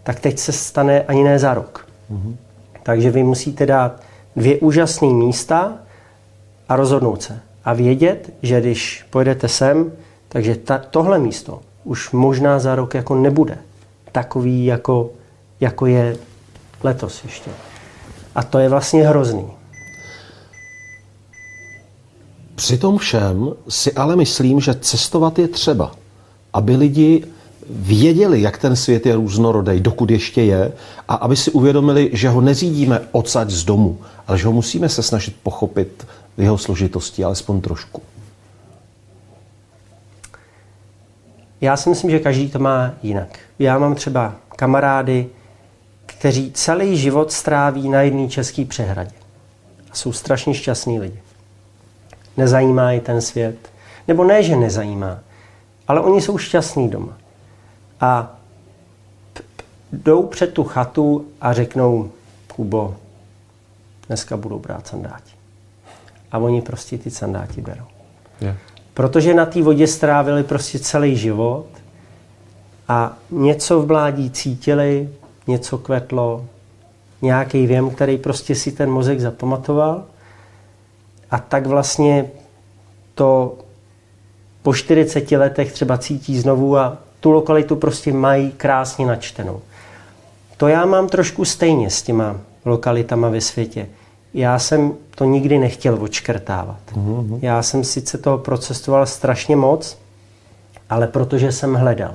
tak 0.02 0.20
teď 0.20 0.38
se 0.38 0.52
stane 0.52 1.02
ani 1.02 1.24
ne 1.24 1.38
za 1.38 1.54
rok. 1.54 1.88
Mm-hmm. 2.12 2.36
Takže 2.82 3.10
vy 3.10 3.22
musíte 3.22 3.66
dát 3.66 4.00
dvě 4.36 4.58
úžasné 4.58 5.08
místa 5.08 5.72
a 6.68 6.76
rozhodnout 6.76 7.22
se. 7.22 7.40
A 7.64 7.72
vědět, 7.72 8.34
že 8.42 8.60
když 8.60 9.06
pojedete 9.10 9.48
sem, 9.48 9.92
takže 10.28 10.56
ta, 10.56 10.78
tohle 10.78 11.18
místo 11.18 11.60
už 11.84 12.10
možná 12.10 12.58
za 12.58 12.74
rok 12.74 12.94
jako 12.94 13.14
nebude 13.14 13.58
takový, 14.12 14.64
jako, 14.64 15.10
jako 15.60 15.86
je 15.86 16.16
letos 16.84 17.24
ještě. 17.24 17.50
A 18.34 18.42
to 18.42 18.58
je 18.58 18.68
vlastně 18.68 19.08
hrozný. 19.08 19.46
Při 22.54 22.78
tom 22.78 22.98
všem 22.98 23.52
si 23.68 23.92
ale 23.92 24.16
myslím, 24.16 24.60
že 24.60 24.74
cestovat 24.74 25.38
je 25.38 25.48
třeba, 25.48 25.92
aby 26.52 26.76
lidi 26.76 27.24
věděli, 27.70 28.42
jak 28.42 28.58
ten 28.58 28.76
svět 28.76 29.06
je 29.06 29.14
různorodý, 29.14 29.80
dokud 29.80 30.10
ještě 30.10 30.42
je, 30.42 30.72
a 31.08 31.14
aby 31.14 31.36
si 31.36 31.50
uvědomili, 31.50 32.10
že 32.12 32.28
ho 32.28 32.40
neřídíme 32.40 33.00
odsaď 33.12 33.50
z 33.50 33.64
domu, 33.64 33.98
ale 34.26 34.38
že 34.38 34.46
ho 34.46 34.52
musíme 34.52 34.88
se 34.88 35.02
snažit 35.02 35.36
pochopit 35.42 36.06
v 36.36 36.42
jeho 36.42 36.58
složitosti, 36.58 37.24
alespoň 37.24 37.60
trošku. 37.60 38.02
Já 41.60 41.76
si 41.76 41.88
myslím, 41.88 42.10
že 42.10 42.18
každý 42.18 42.50
to 42.50 42.58
má 42.58 42.94
jinak. 43.02 43.38
Já 43.58 43.78
mám 43.78 43.94
třeba 43.94 44.34
kamarády, 44.56 45.26
kteří 46.22 46.52
celý 46.52 46.96
život 46.96 47.32
stráví 47.32 47.88
na 47.88 48.00
jedné 48.00 48.28
české 48.28 48.64
přehradě. 48.64 49.14
A 49.90 49.94
jsou 49.94 50.12
strašně 50.12 50.54
šťastní 50.54 51.00
lidi. 51.00 51.18
Nezajímá 52.36 52.90
je 52.90 53.00
ten 53.00 53.20
svět. 53.20 53.56
Nebo 54.08 54.24
ne, 54.24 54.42
že 54.42 54.56
nezajímá, 54.56 55.18
ale 55.88 56.00
oni 56.00 56.20
jsou 56.20 56.38
šťastní 56.38 56.88
doma. 56.88 57.18
A 58.00 58.36
jdou 59.92 60.22
před 60.22 60.52
tu 60.52 60.64
chatu 60.64 61.26
a 61.40 61.52
řeknou, 61.52 62.10
Kubo, 62.54 62.96
dneska 64.06 64.36
budou 64.36 64.58
brát 64.58 64.86
sandáti. 64.86 65.32
A 66.32 66.38
oni 66.38 66.62
prostě 66.62 66.98
ty 66.98 67.10
sandáti 67.10 67.60
berou. 67.60 67.86
Yeah. 68.40 68.56
Protože 68.94 69.34
na 69.34 69.46
té 69.46 69.62
vodě 69.62 69.86
strávili 69.86 70.42
prostě 70.42 70.78
celý 70.78 71.16
život 71.16 71.66
a 72.88 73.16
něco 73.30 73.82
v 73.82 73.86
mládí 73.86 74.30
cítili, 74.30 75.08
něco 75.46 75.78
kvetlo, 75.78 76.44
nějaký 77.22 77.66
věm, 77.66 77.90
který 77.90 78.18
prostě 78.18 78.54
si 78.54 78.72
ten 78.72 78.90
mozek 78.90 79.20
zapamatoval 79.20 80.04
a 81.30 81.38
tak 81.38 81.66
vlastně 81.66 82.30
to 83.14 83.54
po 84.62 84.74
40 84.74 85.32
letech 85.32 85.72
třeba 85.72 85.98
cítí 85.98 86.38
znovu 86.40 86.78
a 86.78 86.98
tu 87.20 87.30
lokalitu 87.30 87.76
prostě 87.76 88.12
mají 88.12 88.52
krásně 88.52 89.06
načtenou. 89.06 89.60
To 90.56 90.68
já 90.68 90.86
mám 90.86 91.08
trošku 91.08 91.44
stejně 91.44 91.90
s 91.90 92.02
těma 92.02 92.36
lokalitama 92.64 93.28
ve 93.28 93.40
světě. 93.40 93.86
Já 94.34 94.58
jsem 94.58 94.92
to 95.14 95.24
nikdy 95.24 95.58
nechtěl 95.58 95.98
odškrtávat. 96.00 96.80
Mm-hmm. 96.92 97.38
Já 97.42 97.62
jsem 97.62 97.84
sice 97.84 98.18
toho 98.18 98.38
procestoval 98.38 99.06
strašně 99.06 99.56
moc, 99.56 99.98
ale 100.90 101.06
protože 101.06 101.52
jsem 101.52 101.74
hledal. 101.74 102.14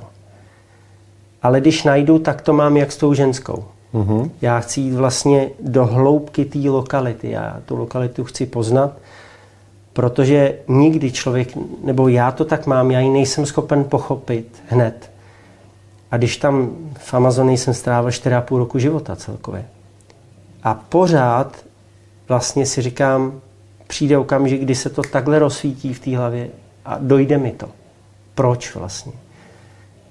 Ale 1.42 1.60
když 1.60 1.84
najdu, 1.84 2.18
tak 2.18 2.42
to 2.42 2.52
mám 2.52 2.76
jak 2.76 2.92
s 2.92 2.96
tou 2.96 3.14
ženskou. 3.14 3.64
Mm-hmm. 3.94 4.30
Já 4.42 4.60
chci 4.60 4.80
jít 4.80 4.94
vlastně 4.94 5.50
do 5.60 5.86
hloubky 5.86 6.44
té 6.44 6.58
lokality. 6.58 7.30
Já 7.30 7.60
tu 7.66 7.76
lokalitu 7.76 8.24
chci 8.24 8.46
poznat, 8.46 8.92
protože 9.92 10.54
nikdy 10.68 11.12
člověk, 11.12 11.48
nebo 11.84 12.08
já 12.08 12.32
to 12.32 12.44
tak 12.44 12.66
mám, 12.66 12.90
já 12.90 13.00
ji 13.00 13.10
nejsem 13.10 13.46
schopen 13.46 13.84
pochopit 13.84 14.62
hned. 14.68 15.10
A 16.10 16.16
když 16.16 16.36
tam 16.36 16.70
v 16.98 17.14
Amazonii 17.14 17.58
jsem 17.58 17.74
strávil 17.74 18.10
4,5 18.10 18.58
roku 18.58 18.78
života 18.78 19.16
celkově. 19.16 19.64
A 20.62 20.74
pořád 20.74 21.64
vlastně 22.28 22.66
si 22.66 22.82
říkám, 22.82 23.40
přijde 23.86 24.18
okamžik, 24.18 24.60
kdy 24.60 24.74
se 24.74 24.90
to 24.90 25.02
takhle 25.02 25.38
rozsvítí 25.38 25.94
v 25.94 26.00
té 26.00 26.16
hlavě 26.16 26.48
a 26.84 26.98
dojde 27.00 27.38
mi 27.38 27.52
to. 27.52 27.68
Proč 28.34 28.74
vlastně? 28.74 29.12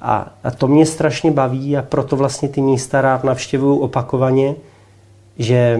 A, 0.01 0.33
a 0.43 0.51
to 0.51 0.67
mě 0.67 0.85
strašně 0.85 1.31
baví 1.31 1.77
a 1.77 1.81
proto 1.81 2.15
vlastně 2.15 2.49
ty 2.49 2.61
místa 2.61 3.01
rád 3.01 3.23
navštěvuju 3.23 3.77
opakovaně, 3.77 4.55
že 5.37 5.79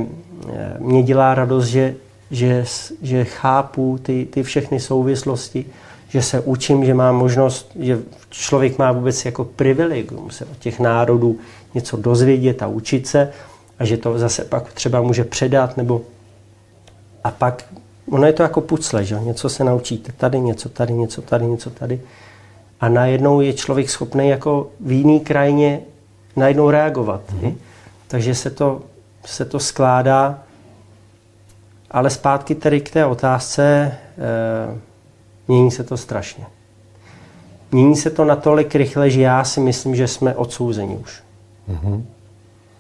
eh, 0.50 0.76
mě 0.80 1.04
dělá 1.04 1.36
radost, 1.36 1.66
že, 1.66 1.96
že, 2.32 2.66
že 3.02 3.24
chápu 3.26 4.00
ty, 4.02 4.28
ty 4.32 4.44
všechny 4.44 4.80
souvislosti, 4.80 5.66
že 6.10 6.22
se 6.22 6.40
učím, 6.40 6.86
že 6.86 6.94
mám 6.94 7.16
možnost, 7.16 7.72
že 7.80 8.00
člověk 8.30 8.78
má 8.78 8.92
vůbec 8.92 9.26
jako 9.26 9.44
privilegium 9.44 10.32
se 10.32 10.46
od 10.46 10.58
těch 10.58 10.80
národů 10.80 11.40
něco 11.74 11.98
dozvědět 11.98 12.64
a 12.64 12.68
učit 12.68 13.08
se 13.08 13.32
a 13.80 13.86
že 13.86 13.98
to 13.98 14.20
zase 14.20 14.44
pak 14.44 14.74
třeba 14.74 15.02
může 15.02 15.24
předat 15.24 15.78
nebo 15.78 16.02
a 17.24 17.32
pak 17.32 17.66
ono 18.12 18.26
je 18.26 18.34
to 18.34 18.44
jako 18.44 18.62
pucle, 18.62 19.04
že 19.04 19.20
něco 19.20 19.50
se 19.50 19.64
naučíte 19.64 20.12
tady, 20.18 20.40
něco 20.40 20.70
tady, 20.70 20.94
něco 20.94 21.22
tady, 21.22 21.46
něco 21.46 21.70
tady 21.70 22.02
a 22.82 22.90
najednou 22.90 23.42
je 23.42 23.54
člověk 23.54 23.90
schopný 23.90 24.30
jako 24.30 24.70
v 24.80 24.92
jiný 24.92 25.20
krajině 25.20 25.80
najednou 26.36 26.70
reagovat. 26.70 27.22
Mm-hmm. 27.34 27.56
Takže 28.08 28.36
se 28.36 28.50
to, 28.50 28.82
se 29.26 29.46
to 29.46 29.60
skládá. 29.60 30.40
Ale 31.92 32.10
zpátky 32.10 32.56
tedy 32.56 32.82
k 32.82 32.90
té 32.90 33.06
otázce, 33.06 33.64
e, 33.64 34.78
mění 35.48 35.72
se 35.72 35.84
to 35.84 35.98
strašně. 35.98 36.46
Mění 37.72 37.96
se 37.96 38.10
to 38.10 38.26
natolik 38.26 38.76
rychle, 38.76 39.10
že 39.10 39.22
já 39.22 39.44
si 39.44 39.60
myslím, 39.60 39.96
že 39.96 40.08
jsme 40.08 40.36
odsouzeni 40.36 40.98
už. 40.98 41.24
Mm-hmm. 41.70 42.04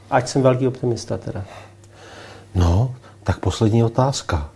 Ať 0.09 0.27
jsem 0.27 0.41
velký 0.41 0.67
optimista 0.67 1.17
teda. 1.17 1.43
No, 2.55 2.95
tak 3.23 3.39
poslední 3.39 3.83
otázka. 3.83 4.49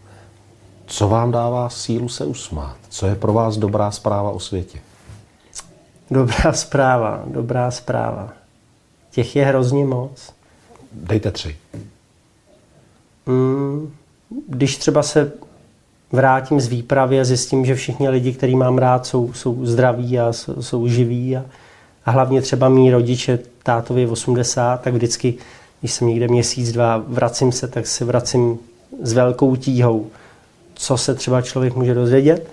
Co 0.85 1.07
vám 1.07 1.31
dává 1.31 1.69
sílu 1.69 2.09
se 2.09 2.25
usmát? 2.25 2.75
Co 2.89 3.05
je 3.05 3.15
pro 3.15 3.33
vás 3.33 3.57
dobrá 3.57 3.91
zpráva 3.91 4.31
o 4.31 4.39
světě? 4.39 4.79
Dobrá 6.11 6.53
zpráva, 6.53 7.23
dobrá 7.25 7.71
zpráva. 7.71 8.33
Těch 9.11 9.35
je 9.35 9.45
hrozně 9.45 9.85
moc. 9.85 10.33
Dejte 10.91 11.31
tři. 11.31 11.55
Mm, 13.25 13.93
když 14.47 14.77
třeba 14.77 15.03
se 15.03 15.31
vrátím 16.11 16.61
z 16.61 16.67
výpravy 16.67 17.19
a 17.19 17.23
zjistím, 17.23 17.65
že 17.65 17.75
všichni 17.75 18.09
lidi, 18.09 18.33
který 18.33 18.55
mám 18.55 18.77
rád, 18.77 19.05
jsou, 19.05 19.33
jsou 19.33 19.65
zdraví 19.65 20.19
a 20.19 20.33
jsou, 20.33 20.61
jsou 20.61 20.87
živí 20.87 21.37
a, 21.37 21.45
a 22.05 22.11
hlavně 22.11 22.41
třeba 22.41 22.69
mý 22.69 22.91
rodiče, 22.91 23.39
tátovi 23.63 24.07
80, 24.07 24.81
tak 24.81 24.93
vždycky, 24.93 25.33
když 25.79 25.91
jsem 25.91 26.07
někde 26.07 26.27
měsíc, 26.27 26.71
dva, 26.71 27.03
vracím 27.07 27.51
se, 27.51 27.67
tak 27.67 27.87
se 27.87 28.05
vracím 28.05 28.59
s 29.01 29.13
velkou 29.13 29.55
tíhou, 29.55 30.07
co 30.73 30.97
se 30.97 31.15
třeba 31.15 31.41
člověk 31.41 31.75
může 31.75 31.93
dozvědět 31.93 32.47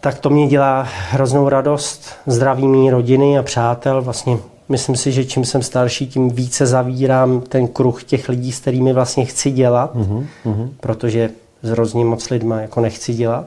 tak 0.00 0.18
to 0.18 0.30
mě 0.30 0.48
dělá 0.48 0.86
hroznou 1.10 1.48
radost. 1.48 2.08
Zdraví 2.26 2.66
mý 2.66 2.90
rodiny 2.90 3.38
a 3.38 3.42
přátel. 3.42 4.02
Vlastně 4.02 4.38
myslím 4.68 4.96
si, 4.96 5.12
že 5.12 5.24
čím 5.24 5.44
jsem 5.44 5.62
starší, 5.62 6.06
tím 6.06 6.30
více 6.30 6.66
zavírám 6.66 7.40
ten 7.40 7.68
kruh 7.68 8.04
těch 8.04 8.28
lidí, 8.28 8.52
s 8.52 8.60
kterými 8.60 8.92
vlastně 8.92 9.24
chci 9.24 9.50
dělat, 9.50 9.94
uh-huh. 9.94 10.68
protože 10.80 11.30
s 11.62 11.70
hrozně 11.70 12.04
moc 12.04 12.30
lidma 12.30 12.60
jako 12.60 12.80
nechci 12.80 13.14
dělat. 13.14 13.46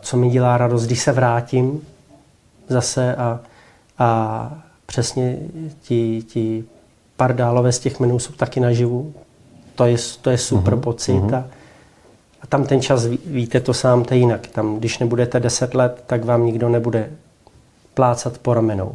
Co 0.00 0.16
mi 0.16 0.30
dělá 0.30 0.56
radost, 0.56 0.86
když 0.86 1.02
se 1.02 1.12
vrátím 1.12 1.80
zase 2.68 3.16
a, 3.16 3.40
a 3.98 4.52
přesně 4.86 5.38
ti, 5.82 6.22
ti 6.28 6.64
pardálové 7.16 7.72
z 7.72 7.78
těch 7.78 8.00
menů 8.00 8.18
jsou 8.18 8.32
taky 8.32 8.60
naživu. 8.60 9.14
To 9.74 9.84
je, 9.84 9.96
to 10.22 10.30
je 10.30 10.38
super 10.38 10.74
uh-huh, 10.74 10.80
pocit. 10.80 11.12
Uh-huh. 11.12 11.34
A, 11.34 11.44
a 12.46 12.48
tam 12.48 12.64
ten 12.64 12.82
čas, 12.82 13.06
víte 13.26 13.60
to 13.60 13.74
sám, 13.74 14.04
to 14.04 14.14
je 14.14 14.20
jinak. 14.20 14.46
Tam, 14.46 14.76
když 14.76 14.98
nebudete 14.98 15.40
10 15.40 15.74
let, 15.74 16.04
tak 16.06 16.24
vám 16.24 16.46
nikdo 16.46 16.68
nebude 16.68 17.10
plácat 17.94 18.38
po 18.38 18.54
ramenou 18.54 18.94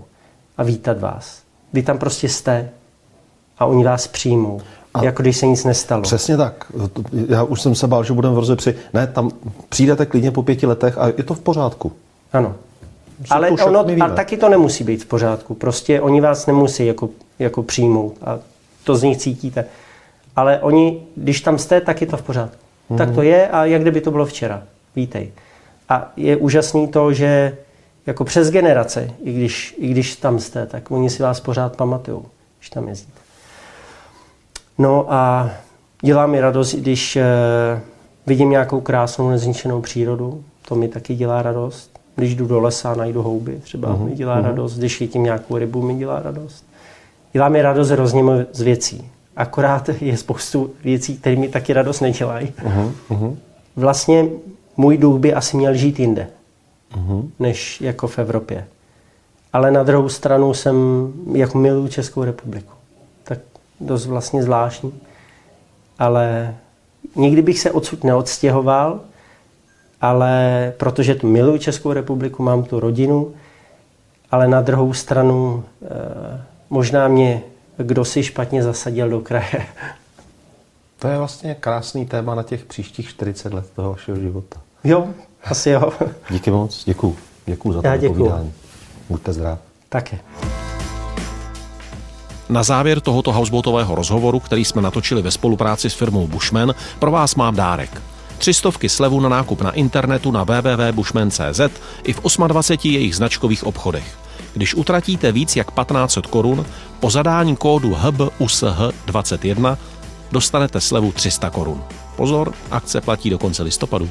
a 0.57 0.63
vítat 0.63 0.99
vás. 0.99 1.41
Vy 1.73 1.83
tam 1.83 1.97
prostě 1.97 2.29
jste 2.29 2.69
a 3.57 3.65
oni 3.65 3.83
vás 3.83 4.07
přijmou. 4.07 4.61
A 4.93 5.03
jako 5.03 5.21
když 5.21 5.37
se 5.37 5.45
nic 5.45 5.63
nestalo. 5.63 6.01
Přesně 6.01 6.37
tak. 6.37 6.71
Já 7.27 7.43
už 7.43 7.61
jsem 7.61 7.75
se 7.75 7.87
bál, 7.87 8.03
že 8.03 8.13
budeme 8.13 8.35
v 8.35 8.39
roze 8.39 8.55
při... 8.55 8.75
Ne, 8.93 9.07
tam 9.07 9.31
přijdete 9.69 10.05
klidně 10.05 10.31
po 10.31 10.43
pěti 10.43 10.65
letech 10.65 10.97
a 10.97 11.07
je 11.07 11.23
to 11.23 11.33
v 11.33 11.39
pořádku. 11.39 11.91
Ano. 12.33 12.55
Ale, 13.29 13.49
ono, 13.49 13.85
ale 14.01 14.15
taky 14.15 14.37
to 14.37 14.49
nemusí 14.49 14.83
být 14.83 15.03
v 15.03 15.05
pořádku. 15.05 15.53
Prostě 15.53 16.01
oni 16.01 16.21
vás 16.21 16.47
nemusí 16.47 16.85
jako, 16.85 17.09
jako 17.39 17.63
přijmout 17.63 18.15
a 18.21 18.39
to 18.83 18.95
z 18.95 19.03
nich 19.03 19.17
cítíte. 19.17 19.65
Ale 20.35 20.59
oni, 20.59 21.03
když 21.15 21.41
tam 21.41 21.57
jste, 21.57 21.81
tak 21.81 22.01
je 22.01 22.07
to 22.07 22.17
v 22.17 22.21
pořádku. 22.21 22.70
Mm. 22.91 22.97
Tak 22.97 23.11
to 23.11 23.21
je 23.21 23.47
a 23.47 23.65
jak 23.65 23.81
kdyby 23.81 24.01
to 24.01 24.11
bylo 24.11 24.25
včera. 24.25 24.63
Vítej. 24.95 25.31
A 25.89 26.11
je 26.17 26.35
úžasný 26.37 26.87
to, 26.87 27.13
že 27.13 27.57
jako 28.05 28.23
přes 28.23 28.51
generace, 28.51 29.11
i 29.23 29.33
když, 29.33 29.75
i 29.77 29.87
když 29.87 30.15
tam 30.15 30.39
jste, 30.39 30.65
tak 30.65 30.91
oni 30.91 31.09
si 31.09 31.23
vás 31.23 31.39
pořád 31.39 31.75
pamatují, 31.75 32.21
když 32.59 32.69
tam 32.69 32.87
jezdíte. 32.87 33.19
No 34.77 35.13
a 35.13 35.51
dělá 36.01 36.25
mi 36.25 36.41
radost, 36.41 36.75
když 36.75 37.15
eh, 37.15 37.25
vidím 38.27 38.49
nějakou 38.49 38.81
krásnou 38.81 39.29
nezničenou 39.29 39.81
přírodu, 39.81 40.43
to 40.67 40.75
mi 40.75 40.87
taky 40.87 41.15
dělá 41.15 41.41
radost. 41.41 41.99
Když 42.15 42.35
jdu 42.35 42.47
do 42.47 42.59
lesa 42.59 42.91
a 42.91 42.95
najdu 42.95 43.21
houby, 43.21 43.59
třeba 43.63 43.95
uh-huh. 43.95 44.05
mi 44.05 44.11
dělá 44.11 44.39
uh-huh. 44.39 44.45
radost. 44.45 44.77
Když 44.77 44.97
chytím 44.97 45.23
nějakou 45.23 45.57
rybu, 45.57 45.81
mi 45.81 45.95
dělá 45.95 46.19
radost. 46.19 46.65
Dělá 47.33 47.49
mi 47.49 47.61
radost 47.61 47.89
hrozně 47.89 48.23
z 48.51 48.61
věcí. 48.61 49.11
Akorát 49.35 49.89
je 50.01 50.17
spoustu 50.17 50.73
věcí, 50.83 51.17
které 51.17 51.35
mi 51.35 51.49
taky 51.49 51.73
radost 51.73 51.99
nedělají. 51.99 52.53
Uh-huh. 53.09 53.37
Vlastně 53.75 54.25
můj 54.77 54.97
duch 54.97 55.19
by 55.19 55.33
asi 55.33 55.57
měl 55.57 55.73
žít 55.73 55.99
jinde, 55.99 56.27
uh-huh. 56.95 57.29
než 57.39 57.81
jako 57.81 58.07
v 58.07 58.19
Evropě. 58.19 58.67
Ale 59.53 59.71
na 59.71 59.83
druhou 59.83 60.09
stranu 60.09 60.53
jsem, 60.53 60.75
jako 61.33 61.57
miluji 61.57 61.89
Českou 61.89 62.23
republiku. 62.23 62.73
Tak 63.23 63.39
dost 63.79 64.05
vlastně 64.05 64.43
zvláštní. 64.43 64.93
Ale 65.99 66.55
nikdy 67.15 67.41
bych 67.41 67.59
se 67.59 67.71
odsud 67.71 68.03
neodstěhoval, 68.03 68.99
ale 70.01 70.73
protože 70.77 71.15
tu 71.15 71.27
miluji 71.27 71.59
Českou 71.59 71.93
republiku, 71.93 72.43
mám 72.43 72.63
tu 72.63 72.79
rodinu, 72.79 73.33
ale 74.31 74.47
na 74.47 74.61
druhou 74.61 74.93
stranu 74.93 75.63
eh, 75.83 76.41
možná 76.69 77.07
mě 77.07 77.41
kdo 77.83 78.05
si 78.05 78.23
špatně 78.23 78.63
zasadil 78.63 79.09
do 79.09 79.19
kraje. 79.19 79.65
To 80.99 81.07
je 81.07 81.17
vlastně 81.17 81.55
krásný 81.55 82.05
téma 82.05 82.35
na 82.35 82.43
těch 82.43 82.65
příštích 82.65 83.09
40 83.09 83.53
let 83.53 83.65
toho 83.75 83.91
vašeho 83.91 84.19
života. 84.19 84.61
Jo, 84.83 85.07
asi 85.43 85.69
jo. 85.69 85.93
Díky 86.29 86.51
moc, 86.51 86.85
děkuju. 86.85 87.17
Děkuju 87.45 87.73
za 87.73 87.81
to 87.81 88.07
povídání. 88.07 88.53
Buďte 89.09 89.33
zdrav. 89.33 89.59
Také. 89.89 90.19
Na 92.49 92.63
závěr 92.63 93.01
tohoto 93.01 93.33
houseboatového 93.33 93.95
rozhovoru, 93.95 94.39
který 94.39 94.65
jsme 94.65 94.81
natočili 94.81 95.21
ve 95.21 95.31
spolupráci 95.31 95.89
s 95.89 95.93
firmou 95.93 96.27
Bushman, 96.27 96.73
pro 96.99 97.11
vás 97.11 97.35
mám 97.35 97.55
dárek. 97.55 98.01
Třistovky 98.41 98.89
slevu 98.89 99.19
na 99.19 99.29
nákup 99.29 99.61
na 99.61 99.71
internetu 99.71 100.31
na 100.31 100.43
www.bushman.cz 100.43 101.59
i 102.03 102.13
v 102.13 102.19
28 102.47 102.91
jejich 102.91 103.15
značkových 103.15 103.63
obchodech. 103.63 104.17
Když 104.53 104.75
utratíte 104.75 105.31
víc 105.31 105.55
jak 105.55 105.71
1500 105.71 106.27
korun, 106.27 106.65
po 106.99 107.09
zadání 107.09 107.55
kódu 107.55 107.97
HBUSH21 108.03 109.77
dostanete 110.31 110.81
slevu 110.81 111.11
300 111.11 111.49
korun. 111.49 111.83
Pozor, 112.15 112.53
akce 112.71 113.01
platí 113.01 113.29
do 113.29 113.37
konce 113.37 113.63
listopadu. 113.63 114.09